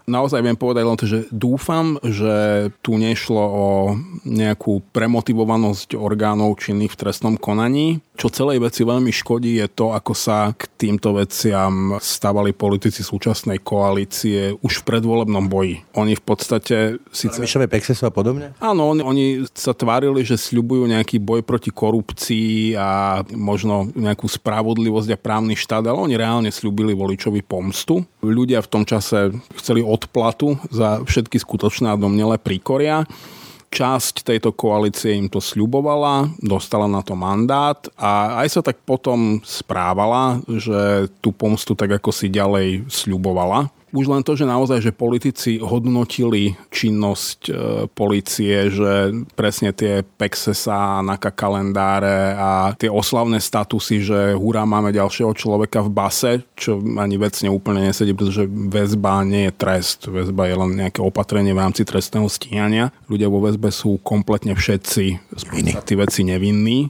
Naozaj 0.04 0.44
viem 0.44 0.60
povedať 0.60 0.84
len 0.84 1.00
to, 1.00 1.08
že 1.08 1.20
dúfam, 1.32 1.96
že 2.04 2.68
tu 2.84 3.00
nešlo 3.00 3.40
o 3.40 3.68
nejakú 4.28 4.84
premotivovanosť 4.92 5.96
orgánov 5.96 6.60
činných 6.60 6.92
v 6.92 7.00
trestnom 7.08 7.36
konaní. 7.40 8.04
Čo 8.14 8.30
celej 8.30 8.62
veci 8.62 8.86
veľmi 8.86 9.10
škodí 9.10 9.58
je 9.58 9.68
to, 9.74 9.90
ako 9.90 10.14
sa 10.14 10.54
k 10.54 10.70
týmto 10.78 11.18
veciam 11.18 11.98
stávali 11.98 12.54
politici 12.54 13.02
súčasnej 13.02 13.66
koalície 13.66 14.54
už 14.62 14.82
v 14.82 14.84
predvolebnom 14.86 15.50
boji. 15.50 15.82
Oni 15.98 16.14
v 16.14 16.24
podstate... 16.24 17.02
Síce... 17.10 17.42
Mišové 17.42 17.66
Pexesu 17.66 18.06
a 18.06 18.14
podobne? 18.14 18.54
Áno, 18.62 18.94
oni, 18.94 19.02
oni 19.02 19.26
sa 19.58 19.74
tvárili, 19.74 20.22
že 20.22 20.38
sľubujú 20.38 20.86
nejaký 20.94 21.18
boj 21.18 21.42
proti 21.42 21.74
korupcii 21.74 22.78
a 22.78 23.26
možno 23.34 23.90
nejakú 23.98 24.30
spravodlivosť 24.30 25.10
a 25.10 25.18
právny 25.18 25.58
štát, 25.58 25.82
ale 25.82 25.98
oni 25.98 26.14
reálne 26.14 26.54
sľubili 26.54 26.94
voličovi 26.94 27.42
pomstu. 27.42 28.06
Ľudia 28.22 28.62
v 28.62 28.72
tom 28.72 28.84
čase 28.86 29.34
chceli 29.58 29.82
odplatu 29.82 30.62
za 30.70 31.02
všetky 31.02 31.42
skutočné 31.42 31.90
a 31.90 31.98
domnelé 31.98 32.38
príkoria 32.38 33.10
časť 33.74 34.22
tejto 34.22 34.54
koalície 34.54 35.18
im 35.18 35.26
to 35.26 35.42
sľubovala, 35.42 36.30
dostala 36.38 36.86
na 36.86 37.02
to 37.02 37.18
mandát 37.18 37.82
a 37.98 38.46
aj 38.46 38.48
sa 38.54 38.62
tak 38.62 38.78
potom 38.86 39.42
správala, 39.42 40.38
že 40.46 41.10
tú 41.18 41.34
pomstu 41.34 41.74
tak 41.74 41.98
ako 41.98 42.14
si 42.14 42.30
ďalej 42.30 42.86
sľubovala. 42.86 43.74
Už 43.94 44.10
len 44.10 44.26
to, 44.26 44.34
že 44.34 44.50
naozaj, 44.50 44.82
že 44.82 44.90
politici 44.90 45.62
hodnotili 45.62 46.58
činnosť 46.74 47.40
e, 47.46 47.54
policie, 47.94 48.74
že 48.74 49.14
presne 49.38 49.70
tie 49.70 50.02
Pexesa, 50.02 51.06
NAKA 51.06 51.30
kalendáre 51.30 52.34
a 52.34 52.74
tie 52.74 52.90
oslavné 52.90 53.38
statusy, 53.38 54.02
že 54.02 54.20
hurá, 54.34 54.66
máme 54.66 54.90
ďalšieho 54.90 55.38
človeka 55.38 55.86
v 55.86 55.94
base, 55.94 56.32
čo 56.58 56.82
ani 56.82 57.22
vecne 57.22 57.54
úplne 57.54 57.94
nesedí, 57.94 58.18
pretože 58.18 58.50
väzba 58.50 59.22
nie 59.30 59.54
je 59.54 59.54
trest. 59.54 60.10
Väzba 60.10 60.50
je 60.50 60.56
len 60.58 60.72
nejaké 60.74 60.98
opatrenie 60.98 61.54
v 61.54 61.62
rámci 61.62 61.86
trestného 61.86 62.26
stíhania. 62.26 62.90
Ľudia 63.06 63.30
vo 63.30 63.46
väzbe 63.46 63.70
sú 63.70 64.02
kompletne 64.02 64.58
všetci 64.58 65.06
z 65.38 65.44
veci 65.94 66.22
nevinní. 66.26 66.90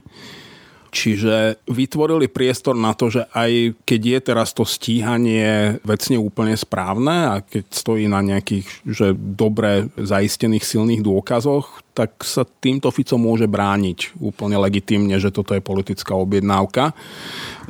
Čiže 0.94 1.66
vytvorili 1.66 2.30
priestor 2.30 2.78
na 2.78 2.94
to, 2.94 3.10
že 3.10 3.26
aj 3.34 3.74
keď 3.82 4.00
je 4.00 4.18
teraz 4.22 4.54
to 4.54 4.62
stíhanie 4.62 5.82
vecne 5.82 6.22
úplne 6.22 6.54
správne 6.54 7.16
a 7.34 7.34
keď 7.42 7.64
stojí 7.74 8.06
na 8.06 8.22
nejakých 8.22 8.86
že 8.86 9.10
dobre 9.18 9.90
zaistených 9.98 10.62
silných 10.62 11.02
dôkazoch, 11.02 11.82
tak 11.94 12.26
sa 12.26 12.42
týmto 12.42 12.90
Fico 12.90 13.14
môže 13.14 13.46
brániť 13.46 14.18
úplne 14.18 14.58
legitimne, 14.58 15.14
že 15.18 15.30
toto 15.30 15.54
je 15.54 15.62
politická 15.62 16.18
objednávka. 16.18 16.90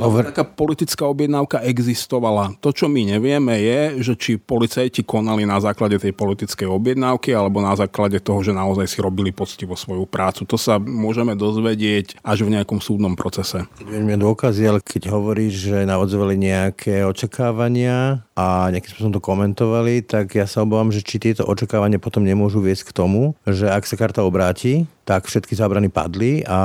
Over. 0.01 0.33
Taká 0.33 0.49
politická 0.49 1.05
objednávka 1.05 1.61
existovala. 1.61 2.57
To, 2.65 2.73
čo 2.73 2.89
my 2.89 3.15
nevieme, 3.15 3.61
je, 3.61 3.81
že 4.01 4.13
či 4.17 4.41
policajti 4.41 5.05
konali 5.05 5.45
na 5.45 5.61
základe 5.61 6.01
tej 6.01 6.17
politickej 6.17 6.67
objednávky 6.67 7.37
alebo 7.37 7.61
na 7.61 7.77
základe 7.77 8.17
toho, 8.19 8.41
že 8.41 8.57
naozaj 8.57 8.89
si 8.89 8.99
robili 9.05 9.31
poctivo 9.31 9.77
svoju 9.77 10.09
prácu. 10.09 10.49
To 10.49 10.57
sa 10.57 10.81
môžeme 10.81 11.37
dozvedieť 11.37 12.19
až 12.25 12.49
v 12.49 12.59
nejakom 12.59 12.81
súdnom 12.81 13.14
procese. 13.17 13.67
Keď 13.81 13.87
vieme 13.87 14.15
dôkazy, 14.21 14.63
ale 14.69 14.79
keď 14.85 15.11
hovoríš, 15.11 15.71
že 15.71 15.89
navodzovali 15.89 16.35
nejaké 16.39 17.03
očakávania 17.07 18.27
a 18.35 18.69
nejakým 18.71 18.91
spôsobom 18.95 19.15
to 19.17 19.23
komentovali, 19.23 20.05
tak 20.05 20.35
ja 20.35 20.45
sa 20.45 20.63
obávam, 20.63 20.91
že 20.91 21.03
či 21.03 21.23
tieto 21.23 21.47
očakávania 21.47 22.03
potom 22.03 22.27
nemôžu 22.27 22.61
viesť 22.61 22.91
k 22.91 22.97
tomu, 22.97 23.39
že 23.47 23.71
ak 23.71 23.87
sa 23.87 23.95
karta 23.95 24.27
obráti, 24.27 24.91
tak 25.05 25.29
všetky 25.29 25.55
zábrany 25.55 25.93
padli 25.93 26.43
a 26.45 26.59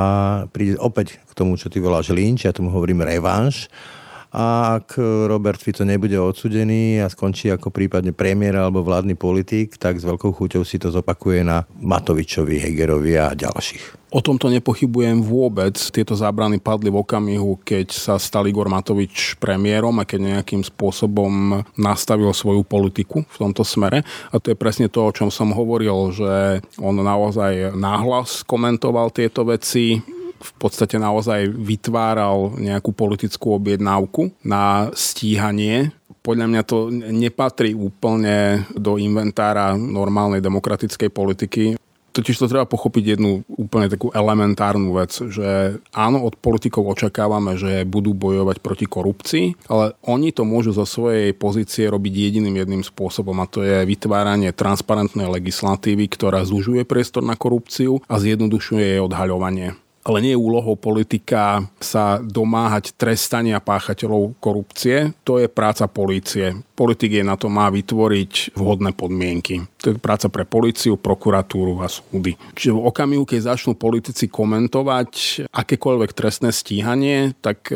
príde 0.49 0.79
opäť 0.79 1.19
k 1.19 1.31
tomu, 1.35 1.55
čo 1.59 1.67
ty 1.67 1.77
voláš 1.83 2.11
lynč, 2.11 2.47
ja 2.47 2.55
tomu 2.55 2.71
hovorím 2.71 3.03
revanš. 3.03 3.67
A 4.29 4.77
ak 4.77 5.01
Robert 5.25 5.57
Fico 5.57 5.81
nebude 5.81 6.13
odsudený 6.13 7.01
a 7.01 7.09
skončí 7.09 7.49
ako 7.49 7.73
prípadne 7.73 8.13
premiér 8.13 8.61
alebo 8.61 8.85
vládny 8.85 9.17
politik, 9.17 9.81
tak 9.81 9.97
s 9.97 10.05
veľkou 10.05 10.29
chuťou 10.37 10.61
si 10.61 10.77
to 10.77 10.93
zopakuje 10.93 11.41
na 11.41 11.65
Matovičovi, 11.81 12.61
Hegerovi 12.61 13.17
a 13.17 13.33
ďalších. 13.33 13.99
O 14.09 14.25
tomto 14.25 14.49
nepochybujem 14.49 15.21
vôbec. 15.21 15.77
Tieto 15.77 16.17
zábrany 16.17 16.57
padli 16.57 16.89
v 16.89 17.01
okamihu, 17.01 17.61
keď 17.61 17.93
sa 17.93 18.17
stal 18.17 18.49
Igor 18.49 18.65
Matovič 18.65 19.37
premiérom 19.37 19.97
a 20.01 20.05
keď 20.05 20.41
nejakým 20.41 20.65
spôsobom 20.65 21.61
nastavil 21.77 22.33
svoju 22.33 22.65
politiku 22.65 23.21
v 23.21 23.37
tomto 23.37 23.61
smere. 23.61 24.01
A 24.33 24.41
to 24.41 24.49
je 24.49 24.57
presne 24.57 24.89
to, 24.89 25.05
o 25.05 25.13
čom 25.13 25.29
som 25.29 25.53
hovoril, 25.53 26.09
že 26.09 26.61
on 26.81 26.97
naozaj 26.97 27.77
náhlas 27.77 28.41
komentoval 28.45 29.13
tieto 29.13 29.45
veci, 29.45 30.01
v 30.39 30.51
podstate 30.55 30.95
naozaj 30.95 31.51
vytváral 31.51 32.55
nejakú 32.55 32.95
politickú 32.95 33.59
objednávku 33.59 34.31
na 34.41 34.89
stíhanie 34.95 35.91
podľa 36.19 36.47
mňa 36.51 36.63
to 36.67 36.91
nepatrí 36.93 37.71
úplne 37.73 38.67
do 38.75 38.99
inventára 38.99 39.73
normálnej 39.73 40.43
demokratickej 40.43 41.09
politiky. 41.09 41.63
Totiž 42.09 42.41
to 42.41 42.49
treba 42.49 42.65
pochopiť 42.65 43.15
jednu 43.15 43.45
úplne 43.47 43.85
takú 43.85 44.09
elementárnu 44.09 44.97
vec, 44.97 45.13
že 45.29 45.77
áno, 45.93 46.25
od 46.25 46.35
politikov 46.41 46.97
očakávame, 46.97 47.53
že 47.55 47.85
budú 47.85 48.17
bojovať 48.17 48.57
proti 48.65 48.85
korupcii, 48.89 49.69
ale 49.69 49.93
oni 50.03 50.33
to 50.33 50.41
môžu 50.43 50.73
zo 50.73 50.89
svojej 50.89 51.31
pozície 51.37 51.85
robiť 51.85 52.13
jediným 52.13 52.65
jedným 52.65 52.83
spôsobom 52.83 53.37
a 53.39 53.49
to 53.49 53.61
je 53.61 53.85
vytváranie 53.85 54.51
transparentnej 54.51 55.29
legislatívy, 55.29 56.09
ktorá 56.09 56.43
zužuje 56.43 56.81
priestor 56.83 57.21
na 57.21 57.37
korupciu 57.37 58.01
a 58.09 58.17
zjednodušuje 58.17 58.97
jej 58.97 59.01
odhaľovanie 59.01 59.77
ale 60.03 60.17
nie 60.23 60.33
je 60.33 60.39
úlohou 60.39 60.79
politika 60.79 61.67
sa 61.83 62.23
domáhať 62.23 62.95
trestania 62.95 63.59
páchateľov 63.59 64.39
korupcie. 64.39 65.11
To 65.27 65.37
je 65.37 65.51
práca 65.51 65.85
polície. 65.91 66.55
Politik 66.79 67.11
je 67.11 67.27
na 67.27 67.35
to 67.35 67.51
má 67.51 67.67
vytvoriť 67.67 68.55
vhodné 68.55 68.95
podmienky. 68.95 69.67
To 69.83 69.91
je 69.91 69.99
práca 69.99 70.31
pre 70.31 70.47
policiu, 70.47 70.95
prokuratúru 70.95 71.75
a 71.83 71.91
súdy. 71.91 72.39
Čiže 72.55 72.71
v 72.71 72.87
okamihu, 72.87 73.27
keď 73.27 73.51
začnú 73.51 73.75
politici 73.75 74.31
komentovať 74.31 75.43
akékoľvek 75.51 76.15
trestné 76.15 76.55
stíhanie, 76.55 77.35
tak 77.43 77.67
e, 77.67 77.75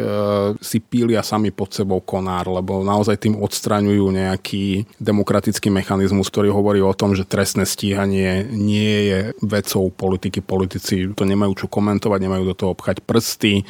si 0.63 0.80
pília 0.80 1.20
sami 1.20 1.52
pod 1.52 1.76
sebou 1.76 2.00
konár, 2.00 2.48
lebo 2.48 2.80
naozaj 2.80 3.20
tým 3.20 3.36
odstraňujú 3.44 4.08
nejaký 4.08 4.88
demokratický 5.04 5.68
mechanizmus, 5.68 6.32
ktorý 6.32 6.56
hovorí 6.56 6.80
o 6.80 6.96
tom, 6.96 7.12
že 7.12 7.28
trestné 7.28 7.68
stíhanie 7.68 8.48
nie 8.56 9.12
je 9.12 9.20
vecou 9.44 9.92
politiky. 9.92 10.39
Politici 10.39 11.12
to 11.12 11.28
nemajú 11.28 11.66
čo 11.66 11.68
komentovať, 11.68 12.20
nemajú 12.24 12.44
do 12.48 12.56
toho 12.56 12.72
obchať 12.72 13.04
prsty, 13.04 13.68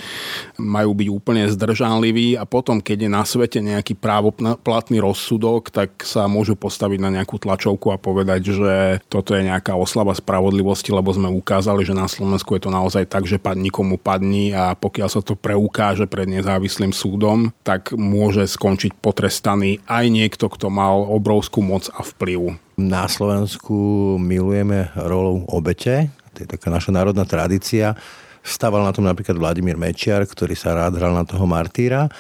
majú 0.61 0.93
byť 0.93 1.07
úplne 1.09 1.49
zdržanliví 1.49 2.37
a 2.37 2.45
potom, 2.45 2.77
keď 2.77 2.97
je 3.05 3.09
na 3.09 3.23
svete 3.25 3.59
nejaký 3.61 3.97
právoplatný 3.97 5.01
rozsudok, 5.01 5.22
tak 5.71 6.03
sa 6.03 6.27
môžu 6.27 6.59
postaviť 6.59 6.99
na 6.99 7.09
nejakú 7.09 7.39
tlačovku 7.39 7.93
a 7.93 8.01
povedať, 8.01 8.55
že 8.55 8.73
toto 9.07 9.33
je 9.33 9.47
nejaká 9.47 9.73
oslava 9.77 10.11
spravodlivosti, 10.11 10.91
lebo 10.91 11.09
sme 11.13 11.31
ukázali, 11.31 11.87
že 11.87 11.95
na 11.95 12.09
Slovensku 12.11 12.55
je 12.55 12.67
to 12.67 12.71
naozaj 12.71 13.07
tak, 13.07 13.23
že 13.23 13.39
pad 13.39 13.55
nikomu 13.55 13.95
padní 13.95 14.51
a 14.51 14.75
pokiaľ 14.75 15.09
sa 15.09 15.21
to 15.23 15.39
preukáže 15.39 16.05
pred 16.05 16.27
nezávislým 16.27 16.91
súdom, 16.91 17.55
tak 17.63 17.95
môže 17.95 18.45
skončiť 18.45 18.99
potrestaný 18.99 19.79
aj 19.87 20.05
niekto, 20.11 20.51
kto 20.51 20.67
mal 20.67 21.07
obrovskú 21.07 21.63
moc 21.63 21.87
a 21.93 22.03
vplyv. 22.03 22.59
Na 22.75 23.05
Slovensku 23.05 24.17
milujeme 24.17 24.89
rolou 24.97 25.45
obete, 25.49 26.09
to 26.33 26.43
je 26.43 26.49
taká 26.49 26.73
naša 26.73 26.89
národná 26.89 27.23
tradícia. 27.23 27.93
Stával 28.43 28.83
na 28.83 28.91
tom 28.91 29.07
napríklad 29.07 29.39
Vladimír 29.39 29.79
Mečiar, 29.79 30.25
ktorý 30.27 30.57
sa 30.57 30.75
rád 30.75 30.99
hral 30.99 31.15
na 31.15 31.23
toho 31.23 31.47
martýra 31.47 32.11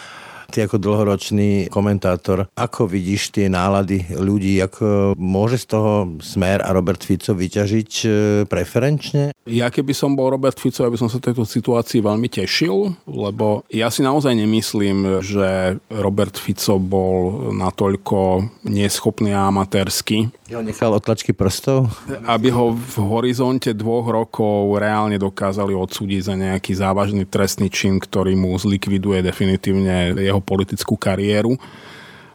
ty 0.53 0.69
ako 0.69 0.77
dlhoročný 0.77 1.73
komentátor, 1.73 2.45
ako 2.53 2.85
vidíš 2.85 3.33
tie 3.33 3.49
nálady 3.49 4.05
ľudí, 4.13 4.61
ako 4.61 5.17
môže 5.17 5.65
z 5.65 5.73
toho 5.73 5.93
Smer 6.21 6.61
a 6.61 6.69
Robert 6.69 7.01
Fico 7.01 7.33
vyťažiť 7.33 7.91
e, 8.05 8.07
preferenčne? 8.45 9.33
Ja 9.49 9.73
keby 9.73 9.97
som 9.97 10.13
bol 10.13 10.29
Robert 10.29 10.61
Fico, 10.61 10.85
ja 10.85 10.93
by 10.93 11.01
som 11.01 11.09
sa 11.09 11.17
tejto 11.17 11.41
situácii 11.41 12.05
veľmi 12.05 12.29
tešil, 12.29 12.93
lebo 13.09 13.65
ja 13.73 13.89
si 13.89 14.05
naozaj 14.05 14.37
nemyslím, 14.37 15.25
že 15.25 15.81
Robert 15.89 16.37
Fico 16.37 16.77
bol 16.77 17.49
natoľko 17.57 18.45
neschopný 18.69 19.33
a 19.33 19.49
amatérsky. 19.49 20.29
Ja 20.53 20.61
nechal 20.61 20.93
otlačky 20.93 21.33
prstov? 21.33 21.89
Aby 22.29 22.53
ho 22.53 22.77
v 22.77 22.95
horizonte 23.09 23.73
dvoch 23.73 24.05
rokov 24.05 24.77
reálne 24.77 25.17
dokázali 25.17 25.73
odsúdiť 25.73 26.21
za 26.21 26.35
nejaký 26.37 26.77
závažný 26.77 27.25
trestný 27.25 27.73
čin, 27.73 27.97
ktorý 27.97 28.37
mu 28.37 28.53
zlikviduje 28.53 29.25
definitívne 29.25 30.13
jeho 30.13 30.42
politickú 30.43 30.99
kariéru. 30.99 31.55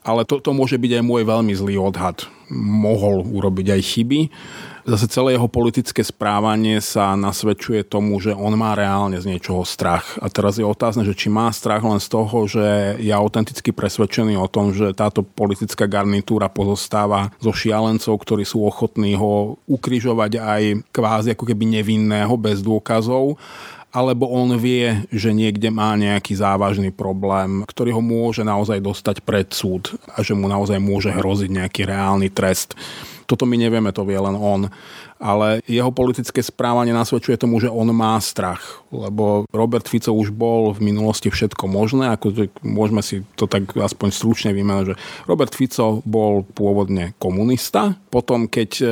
Ale 0.08 0.24
to, 0.24 0.40
to 0.40 0.56
môže 0.56 0.80
byť 0.80 0.98
aj 0.98 1.04
môj 1.04 1.22
veľmi 1.28 1.52
zlý 1.52 1.76
odhad. 1.76 2.24
Mohol 2.48 3.28
urobiť 3.28 3.76
aj 3.76 3.82
chyby. 3.84 4.20
Zase 4.88 5.04
celé 5.12 5.36
jeho 5.36 5.52
politické 5.52 6.00
správanie 6.00 6.80
sa 6.80 7.12
nasvedčuje 7.12 7.84
tomu, 7.84 8.16
že 8.24 8.32
on 8.32 8.56
má 8.56 8.72
reálne 8.72 9.20
z 9.20 9.28
niečoho 9.28 9.60
strach. 9.68 10.16
A 10.24 10.32
teraz 10.32 10.56
je 10.56 10.64
otázne, 10.64 11.04
že 11.04 11.12
či 11.12 11.28
má 11.28 11.52
strach 11.52 11.84
len 11.84 12.00
z 12.00 12.08
toho, 12.08 12.48
že 12.48 12.96
je 12.96 13.12
autenticky 13.12 13.68
presvedčený 13.68 14.40
o 14.40 14.48
tom, 14.48 14.72
že 14.72 14.96
táto 14.96 15.20
politická 15.20 15.84
garnitúra 15.84 16.48
pozostáva 16.48 17.36
zo 17.36 17.52
šialencov, 17.52 18.16
ktorí 18.16 18.48
sú 18.48 18.64
ochotní 18.64 19.12
ho 19.12 19.60
ukrižovať 19.68 20.40
aj 20.40 20.62
kvázi 20.88 21.36
ako 21.36 21.44
keby 21.52 21.68
nevinného 21.68 22.32
bez 22.40 22.64
dôkazov 22.64 23.36
alebo 23.88 24.28
on 24.28 24.60
vie, 24.60 25.08
že 25.08 25.32
niekde 25.32 25.72
má 25.72 25.96
nejaký 25.96 26.36
závažný 26.36 26.92
problém, 26.92 27.64
ktorý 27.64 27.96
ho 27.96 28.02
môže 28.04 28.44
naozaj 28.44 28.84
dostať 28.84 29.24
pred 29.24 29.48
súd 29.48 29.96
a 30.12 30.20
že 30.20 30.36
mu 30.36 30.44
naozaj 30.44 30.76
môže 30.76 31.08
hroziť 31.08 31.48
nejaký 31.48 31.88
reálny 31.88 32.28
trest. 32.28 32.76
Toto 33.24 33.48
my 33.48 33.56
nevieme, 33.56 33.92
to 33.92 34.04
vie 34.04 34.16
len 34.20 34.36
on 34.36 34.68
ale 35.18 35.60
jeho 35.66 35.90
politické 35.90 36.40
správanie 36.40 36.94
nasvedčuje 36.94 37.38
tomu, 37.38 37.58
že 37.58 37.70
on 37.70 37.90
má 37.90 38.14
strach, 38.22 38.82
lebo 38.94 39.44
Robert 39.50 39.90
Fico 39.90 40.14
už 40.14 40.30
bol 40.30 40.72
v 40.72 40.94
minulosti 40.94 41.28
všetko 41.28 41.66
možné, 41.66 42.14
ako 42.14 42.48
môžeme 42.62 43.02
si 43.02 43.26
to 43.34 43.50
tak 43.50 43.74
aspoň 43.74 44.08
stručne 44.14 44.50
vymenať, 44.54 44.84
že 44.94 44.98
Robert 45.26 45.52
Fico 45.52 46.00
bol 46.06 46.46
pôvodne 46.46 47.12
komunista, 47.18 47.98
potom 48.08 48.46
keď 48.46 48.70
e, 48.80 48.84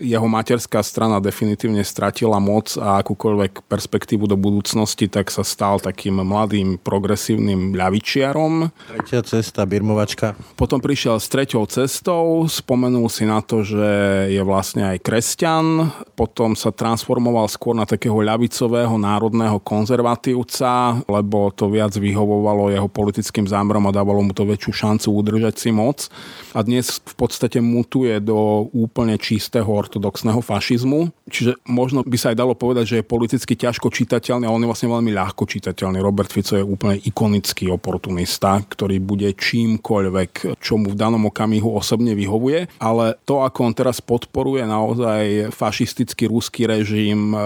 jeho 0.00 0.26
materská 0.26 0.80
strana 0.80 1.20
definitívne 1.20 1.84
stratila 1.84 2.40
moc 2.40 2.74
a 2.80 3.04
akúkoľvek 3.04 3.68
perspektívu 3.68 4.24
do 4.26 4.34
budúcnosti, 4.40 5.06
tak 5.06 5.28
sa 5.28 5.46
stal 5.46 5.78
takým 5.78 6.18
mladým 6.24 6.80
progresívnym 6.80 7.76
ľavičiarom. 7.76 8.72
Tretia 8.98 9.22
cesta, 9.22 9.68
birmovačka. 9.68 10.34
Potom 10.56 10.80
prišiel 10.80 11.20
s 11.20 11.28
treťou 11.30 11.68
cestou, 11.68 12.48
spomenul 12.48 13.06
si 13.12 13.28
na 13.28 13.44
to, 13.44 13.62
že 13.62 13.86
je 14.32 14.42
vlastne 14.42 14.82
aj 14.88 14.98
kresťan, 15.04 15.73
potom 16.14 16.54
sa 16.54 16.70
transformoval 16.70 17.46
skôr 17.50 17.74
na 17.74 17.86
takého 17.86 18.14
ľavicového 18.14 18.94
národného 18.98 19.58
konzervatívca, 19.62 21.02
lebo 21.06 21.50
to 21.50 21.70
viac 21.70 21.94
vyhovovalo 21.94 22.70
jeho 22.70 22.88
politickým 22.90 23.46
zámerom 23.50 23.86
a 23.88 23.94
dávalo 23.94 24.22
mu 24.22 24.30
to 24.30 24.46
väčšiu 24.46 24.72
šancu 24.72 25.08
udržať 25.10 25.54
si 25.58 25.70
moc. 25.74 26.06
A 26.54 26.62
dnes 26.62 27.02
v 27.02 27.14
podstate 27.18 27.58
mutuje 27.58 28.18
do 28.22 28.70
úplne 28.70 29.18
čistého 29.18 29.66
ortodoxného 29.66 30.38
fašizmu. 30.38 31.10
Čiže 31.30 31.58
možno 31.66 32.04
by 32.04 32.16
sa 32.20 32.30
aj 32.30 32.38
dalo 32.38 32.54
povedať, 32.54 32.84
že 32.84 32.96
je 33.00 33.10
politicky 33.10 33.58
ťažko 33.58 33.90
čitateľný, 33.90 34.44
ale 34.46 34.54
on 34.54 34.62
je 34.62 34.70
vlastne 34.70 34.92
veľmi 34.92 35.10
ľahko 35.10 35.48
čitateľný. 35.48 35.98
Robert 35.98 36.30
Fico 36.30 36.54
je 36.54 36.64
úplne 36.64 37.00
ikonický 37.00 37.72
oportunista, 37.72 38.60
ktorý 38.60 39.00
bude 39.00 39.32
čímkoľvek, 39.32 40.60
čo 40.60 40.78
mu 40.78 40.92
v 40.92 40.98
danom 40.98 41.26
okamihu 41.26 41.74
osobne 41.74 42.12
vyhovuje, 42.12 42.68
ale 42.78 43.16
to, 43.24 43.42
ako 43.42 43.58
on 43.66 43.74
teraz 43.74 43.98
podporuje 44.04 44.62
naozaj 44.68 45.50
fašistický 45.64 46.28
ruský 46.28 46.68
režim, 46.68 47.32
e, 47.32 47.38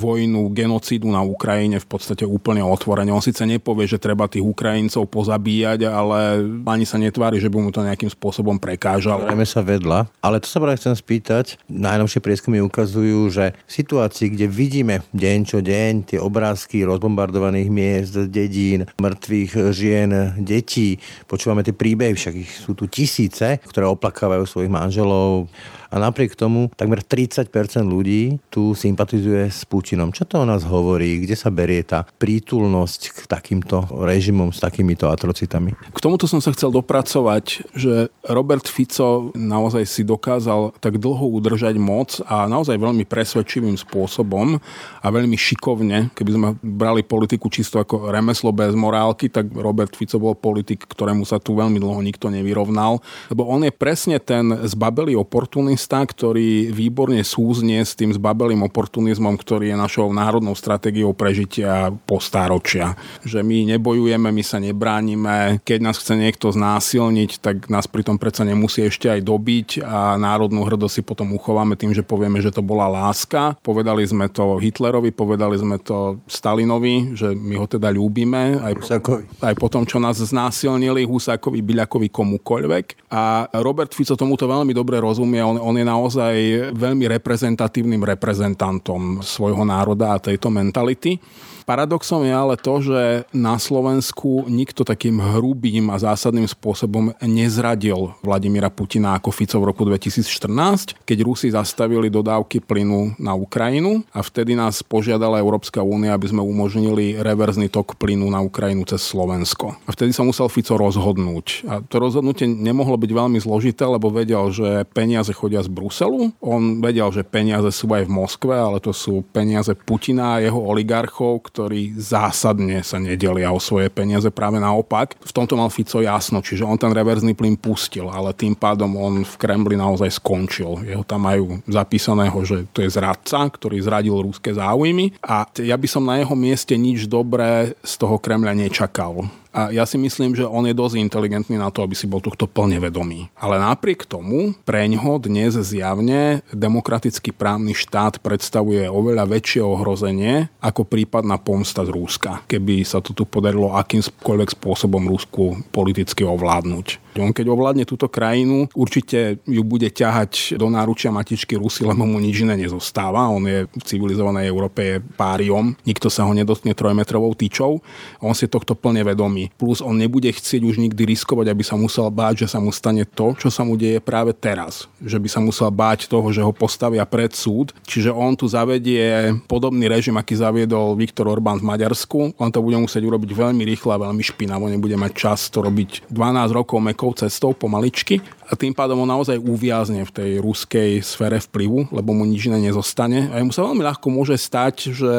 vojnu, 0.00 0.48
genocídu 0.56 1.12
na 1.12 1.20
Ukrajine 1.20 1.76
v 1.76 1.88
podstate 1.88 2.24
úplne 2.24 2.64
otvorene. 2.64 3.12
On 3.12 3.20
síce 3.20 3.44
nepovie, 3.44 3.84
že 3.84 4.00
treba 4.00 4.24
tých 4.24 4.40
Ukrajincov 4.40 5.04
pozabíjať, 5.12 5.84
ale 5.84 6.40
ani 6.64 6.88
sa 6.88 6.96
netvári, 6.96 7.36
že 7.36 7.52
by 7.52 7.56
mu 7.60 7.68
to 7.68 7.84
nejakým 7.84 8.08
spôsobom 8.08 8.56
prekážalo. 8.56 9.28
Zrejme 9.28 9.44
sa 9.44 9.60
vedla, 9.60 10.08
ale 10.24 10.40
to 10.40 10.48
sa 10.48 10.64
práve 10.64 10.80
chcem 10.80 10.96
spýtať. 10.96 11.60
Najnovšie 11.68 12.24
prieskumy 12.24 12.64
ukazujú, 12.64 13.28
že 13.28 13.52
v 13.52 13.72
situácii, 13.72 14.32
kde 14.32 14.46
vidíme 14.48 15.04
deň 15.12 15.38
čo 15.44 15.58
deň 15.60 15.92
tie 16.14 16.18
obrázky 16.18 16.88
rozbombardovaných 16.88 17.68
miest, 17.68 18.14
dedín, 18.32 18.88
mŕtvych 18.96 19.52
žien, 19.76 20.10
detí, 20.40 20.96
počúvame 21.28 21.60
tie 21.60 21.76
príbehy, 21.76 22.16
však 22.16 22.34
ich 22.34 22.50
sú 22.64 22.72
tu 22.72 22.88
tisíce, 22.88 23.60
ktoré 23.68 23.84
oplakávajú 23.84 24.48
svojich 24.48 24.72
manželov, 24.72 25.50
a 25.88 25.96
napriek 25.96 26.36
tomu 26.36 26.68
takmer 26.76 27.00
30% 27.00 27.48
ľudí 27.88 28.38
tu 28.52 28.76
sympatizuje 28.76 29.48
s 29.48 29.64
Putinom. 29.64 30.12
Čo 30.12 30.28
to 30.28 30.44
o 30.44 30.48
nás 30.48 30.64
hovorí? 30.68 31.24
Kde 31.24 31.36
sa 31.36 31.48
berie 31.48 31.80
tá 31.84 32.04
prítulnosť 32.04 33.00
k 33.12 33.18
takýmto 33.24 33.88
režimom 34.04 34.52
s 34.52 34.60
takýmito 34.60 35.08
atrocitami? 35.08 35.72
K 35.72 35.98
tomuto 35.98 36.28
som 36.28 36.44
sa 36.44 36.52
chcel 36.52 36.68
dopracovať, 36.70 37.72
že 37.72 38.12
Robert 38.28 38.68
Fico 38.68 39.32
naozaj 39.32 39.84
si 39.88 40.02
dokázal 40.04 40.76
tak 40.76 41.00
dlho 41.00 41.24
udržať 41.40 41.80
moc 41.80 42.20
a 42.28 42.44
naozaj 42.44 42.76
veľmi 42.76 43.08
presvedčivým 43.08 43.80
spôsobom 43.80 44.60
a 45.00 45.06
veľmi 45.08 45.34
šikovne, 45.34 46.12
keby 46.12 46.30
sme 46.30 46.48
brali 46.60 47.00
politiku 47.00 47.48
čisto 47.48 47.80
ako 47.80 48.12
remeslo 48.12 48.52
bez 48.52 48.76
morálky, 48.76 49.32
tak 49.32 49.48
Robert 49.56 49.96
Fico 49.96 50.20
bol 50.20 50.36
politik, 50.36 50.84
ktorému 50.84 51.24
sa 51.24 51.40
tu 51.40 51.56
veľmi 51.56 51.80
dlho 51.80 52.00
nikto 52.04 52.28
nevyrovnal, 52.28 53.00
lebo 53.32 53.48
on 53.48 53.64
je 53.64 53.72
presne 53.72 54.20
ten 54.20 54.52
zbabelý 54.68 55.16
oportunista, 55.16 55.77
oportunista, 55.78 56.02
ktorý 56.02 56.74
výborne 56.74 57.22
súznie 57.22 57.86
s 57.86 57.94
tým 57.94 58.10
zbabelým 58.10 58.66
oportunizmom, 58.66 59.38
ktorý 59.38 59.70
je 59.70 59.76
našou 59.78 60.10
národnou 60.10 60.58
stratégiou 60.58 61.14
prežitia 61.14 61.94
po 62.02 62.18
stáročia. 62.18 62.98
Že 63.22 63.46
my 63.46 63.78
nebojujeme, 63.78 64.26
my 64.26 64.42
sa 64.42 64.58
nebránime, 64.58 65.62
keď 65.62 65.78
nás 65.78 66.02
chce 66.02 66.18
niekto 66.18 66.50
znásilniť, 66.50 67.38
tak 67.38 67.70
nás 67.70 67.86
pritom 67.86 68.18
predsa 68.18 68.42
nemusí 68.42 68.90
ešte 68.90 69.06
aj 69.06 69.22
dobiť 69.22 69.68
a 69.86 70.18
národnú 70.18 70.66
hrdosť 70.66 70.94
si 70.98 71.02
potom 71.06 71.30
uchováme 71.38 71.78
tým, 71.78 71.94
že 71.94 72.02
povieme, 72.02 72.42
že 72.42 72.50
to 72.50 72.58
bola 72.58 72.90
láska. 72.90 73.54
Povedali 73.62 74.02
sme 74.02 74.26
to 74.26 74.58
Hitlerovi, 74.58 75.14
povedali 75.14 75.54
sme 75.62 75.78
to 75.78 76.18
Stalinovi, 76.26 77.14
že 77.14 77.38
my 77.38 77.54
ho 77.54 77.70
teda 77.70 77.94
ľúbime. 77.94 78.58
Aj, 78.58 78.74
Husákovi. 78.74 79.30
aj 79.46 79.54
potom, 79.54 79.86
čo 79.86 80.02
nás 80.02 80.18
znásilnili 80.18 81.06
Husákovi, 81.06 81.62
Byľakovi, 81.62 82.10
komukoľvek. 82.10 83.14
A 83.14 83.46
Robert 83.62 83.94
Fico 83.94 84.18
tomuto 84.18 84.50
veľmi 84.50 84.74
dobre 84.74 84.98
rozumie. 84.98 85.38
On, 85.44 85.67
on 85.68 85.76
je 85.76 85.84
naozaj 85.84 86.34
veľmi 86.72 87.04
reprezentatívnym 87.20 88.00
reprezentantom 88.00 89.20
svojho 89.20 89.68
národa 89.68 90.16
a 90.16 90.22
tejto 90.22 90.48
mentality. 90.48 91.20
Paradoxom 91.68 92.24
je 92.24 92.32
ale 92.32 92.56
to, 92.56 92.80
že 92.80 93.28
na 93.36 93.60
Slovensku 93.60 94.48
nikto 94.48 94.88
takým 94.88 95.20
hrubým 95.20 95.92
a 95.92 96.00
zásadným 96.00 96.48
spôsobom 96.48 97.12
nezradil 97.20 98.16
Vladimíra 98.24 98.72
Putina 98.72 99.20
ako 99.20 99.28
Fico 99.28 99.60
v 99.60 99.68
roku 99.68 99.84
2014, 99.84 101.04
keď 101.04 101.18
Rusi 101.20 101.52
zastavili 101.52 102.08
dodávky 102.08 102.64
plynu 102.64 103.20
na 103.20 103.36
Ukrajinu 103.36 104.00
a 104.16 104.24
vtedy 104.24 104.56
nás 104.56 104.80
požiadala 104.80 105.44
Európska 105.44 105.84
únia, 105.84 106.16
aby 106.16 106.32
sme 106.32 106.40
umožnili 106.40 107.20
reverzný 107.20 107.68
tok 107.68 108.00
plynu 108.00 108.32
na 108.32 108.40
Ukrajinu 108.40 108.88
cez 108.88 109.04
Slovensko. 109.04 109.76
A 109.84 109.92
vtedy 109.92 110.16
sa 110.16 110.24
musel 110.24 110.48
Fico 110.48 110.72
rozhodnúť. 110.80 111.68
A 111.68 111.84
to 111.84 112.00
rozhodnutie 112.00 112.48
nemohlo 112.48 112.96
byť 112.96 113.12
veľmi 113.12 113.36
zložité, 113.44 113.84
lebo 113.84 114.08
vedel, 114.08 114.48
že 114.56 114.88
peniaze 114.96 115.36
chodia 115.36 115.60
z 115.60 115.68
Bruselu. 115.68 116.32
On 116.40 116.80
vedel, 116.80 117.12
že 117.12 117.28
peniaze 117.28 117.68
sú 117.76 117.92
aj 117.92 118.08
v 118.08 118.14
Moskve, 118.24 118.56
ale 118.56 118.80
to 118.80 118.96
sú 118.96 119.20
peniaze 119.36 119.76
Putina 119.76 120.40
a 120.40 120.42
jeho 120.48 120.64
oligarchov, 120.64 121.57
ktorí 121.58 121.98
zásadne 121.98 122.86
sa 122.86 123.02
nedelia 123.02 123.50
o 123.50 123.58
svoje 123.58 123.90
peniaze, 123.90 124.30
práve 124.30 124.62
naopak. 124.62 125.18
V 125.18 125.34
tomto 125.34 125.58
mal 125.58 125.74
Fico 125.74 125.98
jasno, 125.98 126.38
čiže 126.38 126.62
on 126.62 126.78
ten 126.78 126.94
reverzný 126.94 127.34
plyn 127.34 127.58
pustil, 127.58 128.06
ale 128.06 128.30
tým 128.30 128.54
pádom 128.54 128.94
on 128.94 129.26
v 129.26 129.34
Kremli 129.34 129.74
naozaj 129.74 130.22
skončil. 130.22 130.86
Jeho 130.86 131.02
tam 131.02 131.26
majú 131.26 131.58
zapísaného, 131.66 132.38
že 132.46 132.70
to 132.70 132.86
je 132.86 132.94
zradca, 132.94 133.50
ktorý 133.50 133.82
zradil 133.82 134.22
rúske 134.22 134.54
záujmy 134.54 135.18
a 135.18 135.50
ja 135.58 135.74
by 135.74 135.88
som 135.90 136.06
na 136.06 136.22
jeho 136.22 136.38
mieste 136.38 136.78
nič 136.78 137.10
dobré 137.10 137.74
z 137.82 137.92
toho 137.98 138.22
Kremľa 138.22 138.54
nečakal. 138.54 139.26
A 139.48 139.72
ja 139.72 139.88
si 139.88 139.96
myslím, 139.96 140.36
že 140.36 140.44
on 140.44 140.68
je 140.68 140.76
dosť 140.76 141.00
inteligentný 141.00 141.56
na 141.56 141.72
to, 141.72 141.80
aby 141.80 141.96
si 141.96 142.04
bol 142.04 142.20
tohto 142.20 142.44
plne 142.44 142.76
vedomý. 142.78 143.32
Ale 143.40 143.56
napriek 143.56 144.04
tomu, 144.04 144.52
preňho 144.68 145.16
dnes 145.18 145.56
zjavne 145.56 146.44
demokratický 146.52 147.32
právny 147.32 147.72
štát 147.72 148.20
predstavuje 148.20 148.84
oveľa 148.86 149.24
väčšie 149.24 149.64
ohrozenie 149.64 150.52
ako 150.60 150.84
prípadná 150.84 151.40
pomsta 151.40 151.82
z 151.82 151.90
Rúska, 151.90 152.44
keby 152.44 152.84
sa 152.84 153.00
to 153.00 153.16
tu 153.16 153.24
podarilo 153.24 153.72
akýmkoľvek 153.72 154.52
spôsobom 154.52 155.08
Rúsku 155.08 155.64
politicky 155.72 156.22
ovládnuť. 156.28 157.08
On 157.18 157.34
keď 157.34 157.50
ovládne 157.50 157.82
túto 157.82 158.06
krajinu, 158.06 158.70
určite 158.78 159.42
ju 159.42 159.62
bude 159.66 159.90
ťahať 159.90 160.54
do 160.54 160.70
náručia 160.70 161.10
matičky 161.10 161.58
Rusy, 161.58 161.82
lebo 161.82 162.06
mu 162.06 162.22
nič 162.22 162.46
iné 162.46 162.54
nezostáva. 162.54 163.26
On 163.26 163.42
je 163.42 163.66
v 163.66 163.82
civilizovanej 163.82 164.46
Európe 164.46 165.02
páriom, 165.18 165.74
nikto 165.82 166.08
sa 166.08 166.24
ho 166.24 166.32
nedotkne 166.32 166.72
trojmetrovou 166.78 167.34
tyčou. 167.34 167.82
On 168.22 168.32
si 168.38 168.46
tohto 168.46 168.78
plne 168.78 169.02
vedomý. 169.02 169.37
Plus 169.58 169.82
on 169.82 169.98
nebude 169.98 170.30
chcieť 170.30 170.62
už 170.62 170.78
nikdy 170.78 171.02
riskovať, 171.10 171.50
aby 171.50 171.64
sa 171.66 171.74
musel 171.74 172.06
báť, 172.14 172.46
že 172.46 172.54
sa 172.54 172.62
mu 172.62 172.70
stane 172.70 173.02
to, 173.02 173.34
čo 173.34 173.50
sa 173.50 173.66
mu 173.66 173.74
deje 173.74 173.98
práve 173.98 174.30
teraz. 174.30 174.86
Že 175.02 175.18
by 175.18 175.28
sa 175.28 175.40
musel 175.42 175.68
báť 175.74 176.06
toho, 176.06 176.30
že 176.30 176.44
ho 176.44 176.54
postavia 176.54 177.02
pred 177.02 177.34
súd. 177.34 177.74
Čiže 177.82 178.14
on 178.14 178.38
tu 178.38 178.46
zavedie 178.46 179.34
podobný 179.50 179.90
režim, 179.90 180.14
aký 180.14 180.38
zaviedol 180.38 180.94
Viktor 180.94 181.26
Orbán 181.26 181.58
v 181.58 181.66
Maďarsku. 181.66 182.38
On 182.38 182.50
to 182.54 182.62
bude 182.62 182.78
musieť 182.78 183.02
urobiť 183.02 183.34
veľmi 183.34 183.66
rýchlo 183.66 183.90
a 183.98 184.02
veľmi 184.06 184.22
špinavo, 184.22 184.70
nebude 184.70 184.94
mať 184.94 185.12
čas 185.18 185.50
to 185.50 185.66
robiť 185.66 186.06
12 186.06 186.54
rokov 186.54 186.78
meko 186.78 187.08
tou 187.08 187.24
cestou 187.24 187.56
pomaličky 187.56 188.20
a 188.48 188.56
tým 188.56 188.72
pádom 188.72 189.04
on 189.04 189.12
naozaj 189.12 189.36
uviazne 189.36 190.08
v 190.08 190.14
tej 190.14 190.30
ruskej 190.40 191.04
sfére 191.04 191.36
vplyvu, 191.36 191.92
lebo 191.92 192.16
mu 192.16 192.24
nič 192.24 192.48
iné 192.48 192.72
nezostane. 192.72 193.28
A 193.28 193.44
mu 193.44 193.52
sa 193.52 193.68
veľmi 193.68 193.84
ľahko 193.84 194.08
môže 194.08 194.40
stať, 194.40 194.96
že 194.96 195.14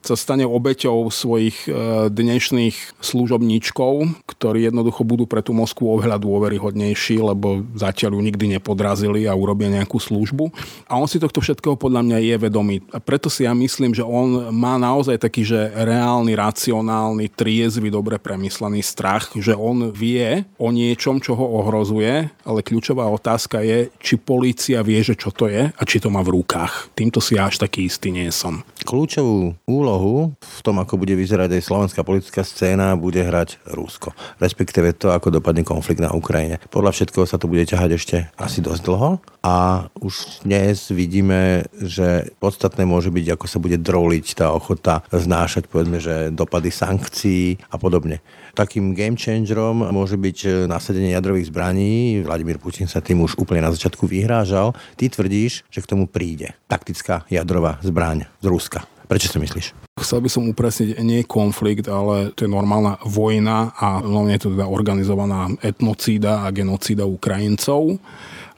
sa 0.00 0.16
stane 0.16 0.48
obeťou 0.48 1.12
svojich 1.12 1.68
e, 1.68 2.08
dnešných 2.08 3.04
služobníčkov, 3.04 4.24
ktorí 4.24 4.64
jednoducho 4.72 5.04
budú 5.04 5.28
pre 5.28 5.44
tú 5.44 5.52
Moskvu 5.52 6.00
oveľa 6.00 6.16
dôveryhodnejší, 6.24 7.20
lebo 7.20 7.68
zatiaľ 7.76 8.16
ju 8.16 8.20
nikdy 8.24 8.56
nepodrazili 8.56 9.28
a 9.28 9.36
urobia 9.36 9.68
nejakú 9.68 10.00
službu. 10.00 10.48
A 10.88 10.96
on 10.96 11.04
si 11.04 11.20
tohto 11.20 11.44
všetkého 11.44 11.76
podľa 11.76 12.00
mňa 12.00 12.18
je 12.32 12.36
vedomý. 12.40 12.76
A 12.96 12.98
preto 12.98 13.28
si 13.28 13.44
ja 13.44 13.52
myslím, 13.52 13.92
že 13.92 14.08
on 14.08 14.48
má 14.56 14.80
naozaj 14.80 15.20
taký, 15.20 15.44
že 15.44 15.68
reálny, 15.68 16.32
racionálny, 16.32 17.28
triezvy, 17.28 17.92
dobre 17.92 18.16
premyslený 18.16 18.80
strach, 18.80 19.36
že 19.36 19.52
on 19.52 19.92
vie 19.92 20.48
o 20.56 20.72
niečom, 20.72 21.20
čo 21.20 21.36
ho 21.36 21.44
ohrozuje, 21.60 22.32
ale 22.48 22.69
kľúčová 22.70 23.10
otázka 23.10 23.66
je, 23.66 23.90
či 23.98 24.14
polícia 24.14 24.78
vie, 24.86 25.02
že 25.02 25.18
čo 25.18 25.34
to 25.34 25.50
je 25.50 25.74
a 25.74 25.82
či 25.82 25.98
to 25.98 26.06
má 26.06 26.22
v 26.22 26.38
rukách. 26.38 26.94
Týmto 26.94 27.18
si 27.18 27.34
ja 27.34 27.50
až 27.50 27.58
taký 27.58 27.90
istý 27.90 28.14
nie 28.14 28.30
som. 28.30 28.62
Kľúčovú 28.84 29.56
úlohu 29.64 30.32
v 30.38 30.60
tom, 30.60 30.78
ako 30.80 31.00
bude 31.00 31.14
vyzerať 31.16 31.56
aj 31.56 31.66
slovenská 31.66 32.00
politická 32.04 32.42
scéna, 32.44 32.98
bude 32.98 33.20
hrať 33.20 33.60
Rusko. 33.72 34.12
Respektíve 34.38 34.96
to, 34.96 35.12
ako 35.12 35.40
dopadne 35.40 35.64
konflikt 35.66 36.00
na 36.00 36.12
Ukrajine. 36.12 36.62
Podľa 36.70 36.92
všetkého 36.94 37.24
sa 37.24 37.40
to 37.40 37.50
bude 37.50 37.64
ťahať 37.66 37.90
ešte 37.96 38.16
asi 38.36 38.60
dosť 38.64 38.82
dlho 38.84 39.10
a 39.40 39.88
už 40.00 40.44
dnes 40.44 40.92
vidíme, 40.92 41.64
že 41.80 42.30
podstatné 42.38 42.84
môže 42.84 43.08
byť, 43.08 43.26
ako 43.36 43.46
sa 43.48 43.58
bude 43.58 43.80
droliť 43.80 44.26
tá 44.36 44.52
ochota 44.52 45.00
znášať, 45.08 45.66
povedzme, 45.66 45.96
že 45.96 46.28
dopady 46.32 46.68
sankcií 46.68 47.56
a 47.72 47.80
podobne. 47.80 48.20
Takým 48.52 48.92
game 48.92 49.16
changerom 49.16 49.86
môže 49.94 50.18
byť 50.18 50.68
nasadenie 50.68 51.14
jadrových 51.14 51.48
zbraní. 51.48 52.20
Vladimír 52.26 52.58
Putin 52.58 52.90
sa 52.90 53.00
tým 53.00 53.22
už 53.24 53.38
úplne 53.38 53.64
na 53.64 53.70
začiatku 53.72 54.04
vyhrážal. 54.04 54.74
Ty 54.98 55.06
tvrdíš, 55.08 55.64
že 55.70 55.80
k 55.80 55.90
tomu 55.90 56.10
príde 56.10 56.52
taktická 56.66 57.24
jadrová 57.30 57.78
zbraň 57.80 58.26
z 58.42 58.46
Ruska. 58.50 58.69
Prečo 59.10 59.26
si 59.26 59.42
myslíš? 59.42 59.66
Chcel 59.98 60.22
by 60.22 60.30
som 60.30 60.46
upresniť, 60.46 61.02
nie 61.02 61.26
konflikt, 61.26 61.90
ale 61.90 62.30
to 62.30 62.46
je 62.46 62.54
normálna 62.54 63.02
vojna 63.02 63.74
a 63.74 63.98
hlavne 63.98 64.38
je 64.38 64.46
to 64.46 64.54
teda 64.54 64.70
organizovaná 64.70 65.50
etnocída 65.66 66.46
a 66.46 66.54
genocída 66.54 67.02
Ukrajincov. 67.02 67.98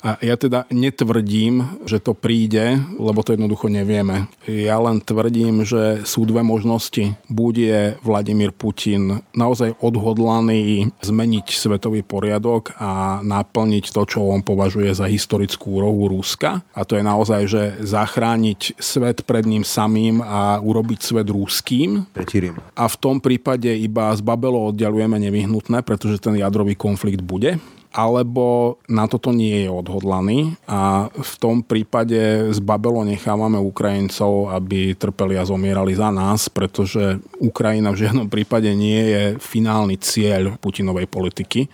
A 0.02 0.18
ja 0.18 0.34
teda 0.34 0.66
netvrdím, 0.74 1.78
že 1.86 2.02
to 2.02 2.10
príde, 2.10 2.82
lebo 2.98 3.22
to 3.22 3.38
jednoducho 3.38 3.70
nevieme. 3.70 4.26
Ja 4.50 4.82
len 4.82 4.98
tvrdím, 4.98 5.62
že 5.62 6.02
sú 6.02 6.26
dve 6.26 6.42
možnosti. 6.42 7.14
Buď 7.30 7.54
je 7.54 7.80
Vladimír 8.02 8.50
Putin 8.50 9.22
naozaj 9.30 9.78
odhodlaný 9.78 10.90
zmeniť 11.06 11.46
svetový 11.54 12.02
poriadok 12.02 12.74
a 12.82 13.22
naplniť 13.22 13.94
to, 13.94 14.02
čo 14.02 14.26
on 14.26 14.42
považuje 14.42 14.90
za 14.90 15.06
historickú 15.06 15.78
úrohu 15.78 16.18
Ruska. 16.18 16.66
A 16.74 16.82
to 16.82 16.98
je 16.98 17.06
naozaj, 17.06 17.40
že 17.46 17.62
zachrániť 17.86 18.82
svet 18.82 19.22
pred 19.22 19.46
ním 19.46 19.62
samým 19.62 20.18
a 20.18 20.58
urobiť 20.58 20.98
svet 20.98 21.30
rúským. 21.30 22.10
A 22.74 22.84
v 22.90 22.96
tom 22.98 23.22
prípade 23.22 23.70
iba 23.70 24.10
z 24.18 24.20
Babelo 24.26 24.74
oddialujeme 24.74 25.22
nevyhnutné, 25.22 25.86
pretože 25.86 26.18
ten 26.18 26.34
jadrový 26.34 26.74
konflikt 26.74 27.22
bude 27.22 27.62
alebo 27.92 28.76
na 28.88 29.04
toto 29.04 29.30
nie 29.30 29.64
je 29.64 29.70
odhodlaný 29.70 30.56
a 30.64 31.12
v 31.12 31.34
tom 31.36 31.60
prípade 31.60 32.50
z 32.50 32.58
Babelo 32.64 33.04
nechávame 33.04 33.60
Ukrajincov, 33.60 34.48
aby 34.52 34.96
trpeli 34.96 35.36
a 35.36 35.44
zomierali 35.44 35.92
za 35.92 36.08
nás, 36.08 36.48
pretože 36.48 37.20
Ukrajina 37.42 37.90
v 37.90 38.06
žiadnom 38.06 38.30
prípade 38.30 38.70
nie 38.70 39.02
je 39.02 39.22
finálny 39.42 39.98
cieľ 39.98 40.54
Putinovej 40.62 41.10
politiky 41.10 41.66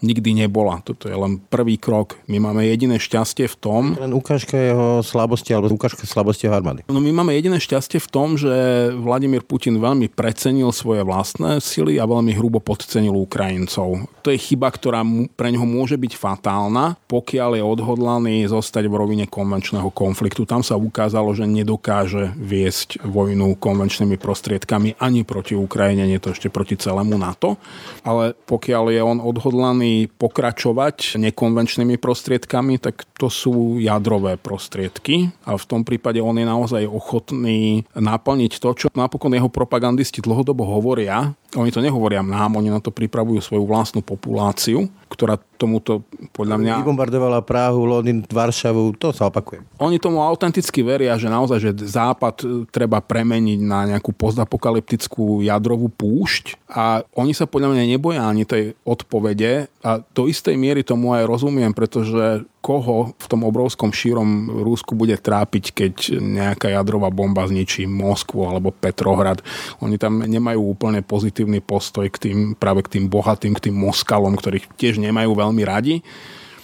nikdy 0.00 0.44
nebola. 0.44 0.80
Toto 0.80 1.06
je 1.06 1.16
len 1.16 1.38
prvý 1.38 1.76
krok. 1.76 2.16
My 2.26 2.40
máme 2.40 2.64
jediné 2.64 2.96
šťastie 2.96 3.46
v 3.46 3.56
tom... 3.60 3.82
Len 4.00 4.16
ukážka 4.16 4.56
jeho 4.56 5.04
slabosti 5.04 5.52
alebo 5.52 5.72
ukážka 5.76 6.08
slabosti 6.08 6.48
jeho 6.48 6.56
armády. 6.56 6.84
No 6.88 7.00
my 7.00 7.12
máme 7.12 7.36
jediné 7.36 7.60
šťastie 7.60 8.00
v 8.00 8.08
tom, 8.08 8.40
že 8.40 8.50
Vladimír 8.96 9.44
Putin 9.44 9.76
veľmi 9.78 10.08
precenil 10.08 10.72
svoje 10.72 11.04
vlastné 11.04 11.60
sily 11.60 12.00
a 12.00 12.08
veľmi 12.08 12.32
hrubo 12.32 12.58
podcenil 12.58 13.12
Ukrajincov. 13.12 14.08
To 14.24 14.28
je 14.32 14.40
chyba, 14.40 14.72
ktorá 14.72 15.04
pre 15.36 15.52
neho 15.52 15.64
môže 15.68 15.96
byť 16.00 16.12
fatálna, 16.16 16.96
pokiaľ 17.08 17.60
je 17.60 17.64
odhodlaný 17.64 18.36
zostať 18.48 18.88
v 18.88 18.96
rovine 18.96 19.26
konvenčného 19.28 19.92
konfliktu. 19.92 20.48
Tam 20.48 20.64
sa 20.64 20.80
ukázalo, 20.80 21.32
že 21.36 21.44
nedokáže 21.44 22.32
viesť 22.36 23.04
vojnu 23.04 23.56
konvenčnými 23.60 24.16
prostriedkami 24.16 24.96
ani 25.10 25.26
proti 25.26 25.58
Ukrajine, 25.58 26.06
nie 26.06 26.22
to 26.22 26.30
ešte 26.30 26.46
proti 26.46 26.78
celému 26.78 27.18
NATO. 27.18 27.58
Ale 28.06 28.38
pokiaľ 28.46 28.94
je 28.94 29.02
on 29.02 29.18
odhodlaný 29.18 30.06
pokračovať 30.06 31.18
nekonvenčnými 31.18 31.98
prostriedkami, 31.98 32.78
tak 32.78 33.02
to 33.18 33.26
sú 33.26 33.82
jadrové 33.82 34.38
prostriedky 34.38 35.34
a 35.42 35.58
v 35.58 35.64
tom 35.66 35.82
prípade 35.82 36.22
on 36.22 36.38
je 36.38 36.46
naozaj 36.46 36.82
ochotný 36.86 37.82
naplniť 37.98 38.52
to, 38.62 38.70
čo 38.72 38.86
napokon 38.94 39.34
jeho 39.34 39.50
propagandisti 39.50 40.22
dlhodobo 40.22 40.62
hovoria, 40.62 41.34
oni 41.58 41.70
to 41.74 41.82
nehovoria 41.82 42.22
nám, 42.22 42.58
oni 42.58 42.70
na 42.70 42.78
to 42.78 42.94
pripravujú 42.94 43.42
svoju 43.42 43.64
vlastnú 43.66 44.00
populáciu, 44.06 44.86
ktorá 45.10 45.34
tomuto 45.58 46.06
podľa 46.30 46.56
mňa... 46.56 46.72
Vybombardovala 46.86 47.42
Prahu, 47.42 47.82
Londýn, 47.84 48.22
Varšavu, 48.22 48.94
to 48.96 49.10
sa 49.10 49.26
opakuje. 49.28 49.60
Oni 49.82 49.98
tomu 49.98 50.22
autenticky 50.22 50.80
veria, 50.80 51.18
že 51.18 51.26
naozaj, 51.26 51.58
že 51.58 51.70
Západ 51.74 52.70
treba 52.70 53.02
premeniť 53.02 53.60
na 53.60 53.84
nejakú 53.90 54.14
postapokalyptickú 54.14 55.42
jadrovú 55.42 55.90
púšť 55.90 56.56
a 56.70 57.02
oni 57.18 57.34
sa 57.34 57.50
podľa 57.50 57.74
mňa 57.74 57.84
neboja 57.98 58.22
ani 58.24 58.46
tej 58.46 58.78
odpovede 58.86 59.68
a 59.82 60.00
do 60.14 60.30
istej 60.30 60.54
miery 60.54 60.86
tomu 60.86 61.12
aj 61.12 61.26
rozumiem, 61.26 61.74
pretože 61.74 62.46
koho 62.60 63.16
v 63.16 63.26
tom 63.26 63.42
obrovskom 63.48 63.88
šírom 63.88 64.60
Rúsku 64.60 64.92
bude 64.92 65.16
trápiť, 65.16 65.64
keď 65.72 65.94
nejaká 66.20 66.68
jadrová 66.68 67.08
bomba 67.08 67.48
zničí 67.48 67.88
Moskvu 67.88 68.44
alebo 68.44 68.68
Petrohrad. 68.70 69.40
Oni 69.80 69.96
tam 69.96 70.20
nemajú 70.20 70.60
úplne 70.60 71.00
pozitívny 71.00 71.64
postoj 71.64 72.06
k 72.12 72.30
tým, 72.30 72.38
práve 72.54 72.84
k 72.84 73.00
tým 73.00 73.08
bohatým, 73.08 73.56
k 73.56 73.68
tým 73.68 73.76
Moskalom, 73.80 74.36
ktorých 74.36 74.68
tiež 74.76 75.00
nemajú 75.00 75.32
veľmi 75.32 75.62
radi. 75.64 76.04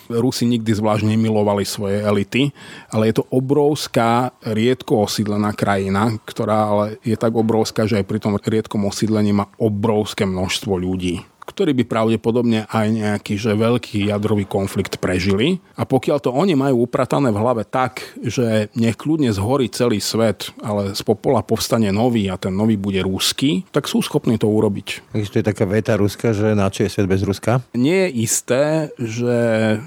Rusi 0.07 0.47
nikdy 0.47 0.71
zvlášť 0.71 1.03
nemilovali 1.03 1.67
svoje 1.67 1.99
elity, 1.99 2.55
ale 2.95 3.11
je 3.11 3.19
to 3.19 3.25
obrovská, 3.27 4.31
riedko 4.47 5.03
osídlená 5.03 5.51
krajina, 5.51 6.15
ktorá 6.23 6.59
ale 6.71 6.85
je 7.03 7.19
tak 7.19 7.35
obrovská, 7.35 7.91
že 7.91 7.99
aj 7.99 8.07
pri 8.07 8.23
tom 8.23 8.39
riedkom 8.39 8.87
osídlení 8.87 9.35
má 9.35 9.51
obrovské 9.59 10.23
množstvo 10.23 10.79
ľudí 10.79 11.27
ktorí 11.47 11.73
by 11.79 11.85
pravdepodobne 11.87 12.67
aj 12.67 12.87
nejaký 12.91 13.39
že 13.39 13.55
veľký 13.55 14.11
jadrový 14.11 14.45
konflikt 14.45 14.99
prežili. 14.99 15.63
A 15.79 15.87
pokiaľ 15.87 16.19
to 16.19 16.35
oni 16.35 16.59
majú 16.59 16.91
upratané 16.91 17.31
v 17.31 17.39
hlave 17.39 17.63
tak, 17.63 18.03
že 18.19 18.69
nech 18.75 18.99
kľudne 18.99 19.31
zhorí 19.31 19.71
celý 19.71 20.03
svet, 20.03 20.51
ale 20.61 20.93
z 20.99 21.03
popola 21.07 21.47
povstane 21.47 21.89
nový 21.95 22.27
a 22.27 22.37
ten 22.37 22.51
nový 22.51 22.75
bude 22.75 22.99
rúsky, 23.07 23.63
tak 23.71 23.87
sú 23.87 24.03
schopní 24.03 24.35
to 24.37 24.51
urobiť. 24.51 25.15
Existuje 25.15 25.47
taká 25.47 25.63
veta 25.65 25.95
Ruska, 25.95 26.35
že 26.35 26.59
na 26.59 26.67
čo 26.67 26.83
je 26.83 26.91
svet 26.91 27.07
bez 27.07 27.23
Ruska? 27.23 27.63
Nie 27.77 28.11
je 28.11 28.27
isté, 28.27 28.63
že 28.99 29.37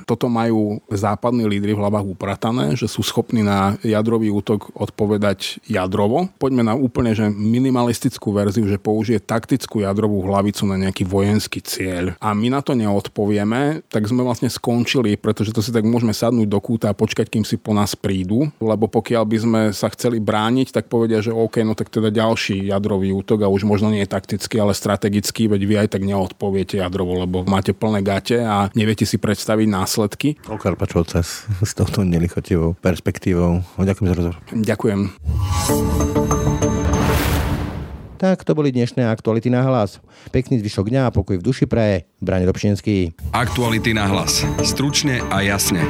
toto 0.08 0.32
majú 0.32 0.80
západní 0.88 1.44
lídry 1.50 1.76
v 1.76 1.82
hlavách 1.84 2.08
upratané, 2.08 2.80
že 2.80 2.88
sú 2.88 3.04
schopní 3.04 3.44
na 3.44 3.76
jadrový 3.84 4.32
útok 4.32 4.72
odpovedať 4.78 5.60
jadrovo. 5.68 6.32
Poďme 6.40 6.64
na 6.64 6.78
úplne 6.78 7.12
že 7.12 7.28
minimalistickú 7.28 8.32
verziu, 8.32 8.70
že 8.70 8.78
použije 8.78 9.20
taktickú 9.20 9.82
jadrovú 9.82 10.22
hlavicu 10.24 10.64
na 10.70 10.78
nejaký 10.78 11.04
vojenský 11.04 11.49
nejaký 11.50 11.66
cieľ 11.66 12.14
a 12.22 12.38
my 12.38 12.54
na 12.54 12.62
to 12.62 12.78
neodpovieme, 12.78 13.82
tak 13.90 14.06
sme 14.06 14.22
vlastne 14.22 14.54
skončili, 14.54 15.18
pretože 15.18 15.50
to 15.50 15.66
si 15.66 15.74
tak 15.74 15.82
môžeme 15.82 16.14
sadnúť 16.14 16.46
do 16.46 16.62
kúta 16.62 16.94
a 16.94 16.94
počkať, 16.94 17.26
kým 17.26 17.42
si 17.42 17.58
po 17.58 17.74
nás 17.74 17.98
prídu, 17.98 18.54
lebo 18.62 18.86
pokiaľ 18.86 19.26
by 19.26 19.38
sme 19.42 19.62
sa 19.74 19.90
chceli 19.90 20.22
brániť, 20.22 20.70
tak 20.70 20.86
povedia, 20.86 21.26
že 21.26 21.34
OK, 21.34 21.66
no 21.66 21.74
tak 21.74 21.90
teda 21.90 22.14
ďalší 22.14 22.70
jadrový 22.70 23.10
útok 23.18 23.42
a 23.42 23.50
už 23.50 23.66
možno 23.66 23.90
nie 23.90 24.06
je 24.06 24.14
taktický, 24.14 24.62
ale 24.62 24.78
strategický, 24.78 25.50
veď 25.50 25.62
vy 25.66 25.76
aj 25.82 25.98
tak 25.98 26.06
neodpoviete 26.06 26.78
jadrovo, 26.78 27.18
lebo 27.18 27.42
máte 27.50 27.74
plné 27.74 28.06
gate 28.06 28.38
a 28.46 28.70
neviete 28.78 29.10
si 29.10 29.18
predstaviť 29.18 29.66
následky. 29.66 30.38
Okarpačovca 30.46 31.26
s 31.26 31.72
touto 31.74 32.06
nelichotivou 32.06 32.78
perspektívou. 32.78 33.66
Ďakujem 33.82 34.06
za 34.06 34.14
rozhovor. 34.14 34.38
Ďakujem. 34.54 36.19
Tak 38.20 38.44
to 38.44 38.52
boli 38.52 38.76
dnešné 38.76 39.08
aktuality 39.08 39.48
na 39.48 39.64
hlas. 39.64 40.04
Pekný 40.36 40.60
zvyšok 40.60 40.92
dňa 40.92 41.08
a 41.08 41.14
pokoj 41.16 41.40
v 41.40 41.46
duši 41.48 41.72
praje. 41.72 42.04
Brane 42.20 42.44
Dobšinský. 42.44 43.16
Aktuality 43.32 43.96
na 43.96 44.12
hlas. 44.12 44.44
Stručne 44.60 45.24
a 45.32 45.40
jasne. 45.40 45.88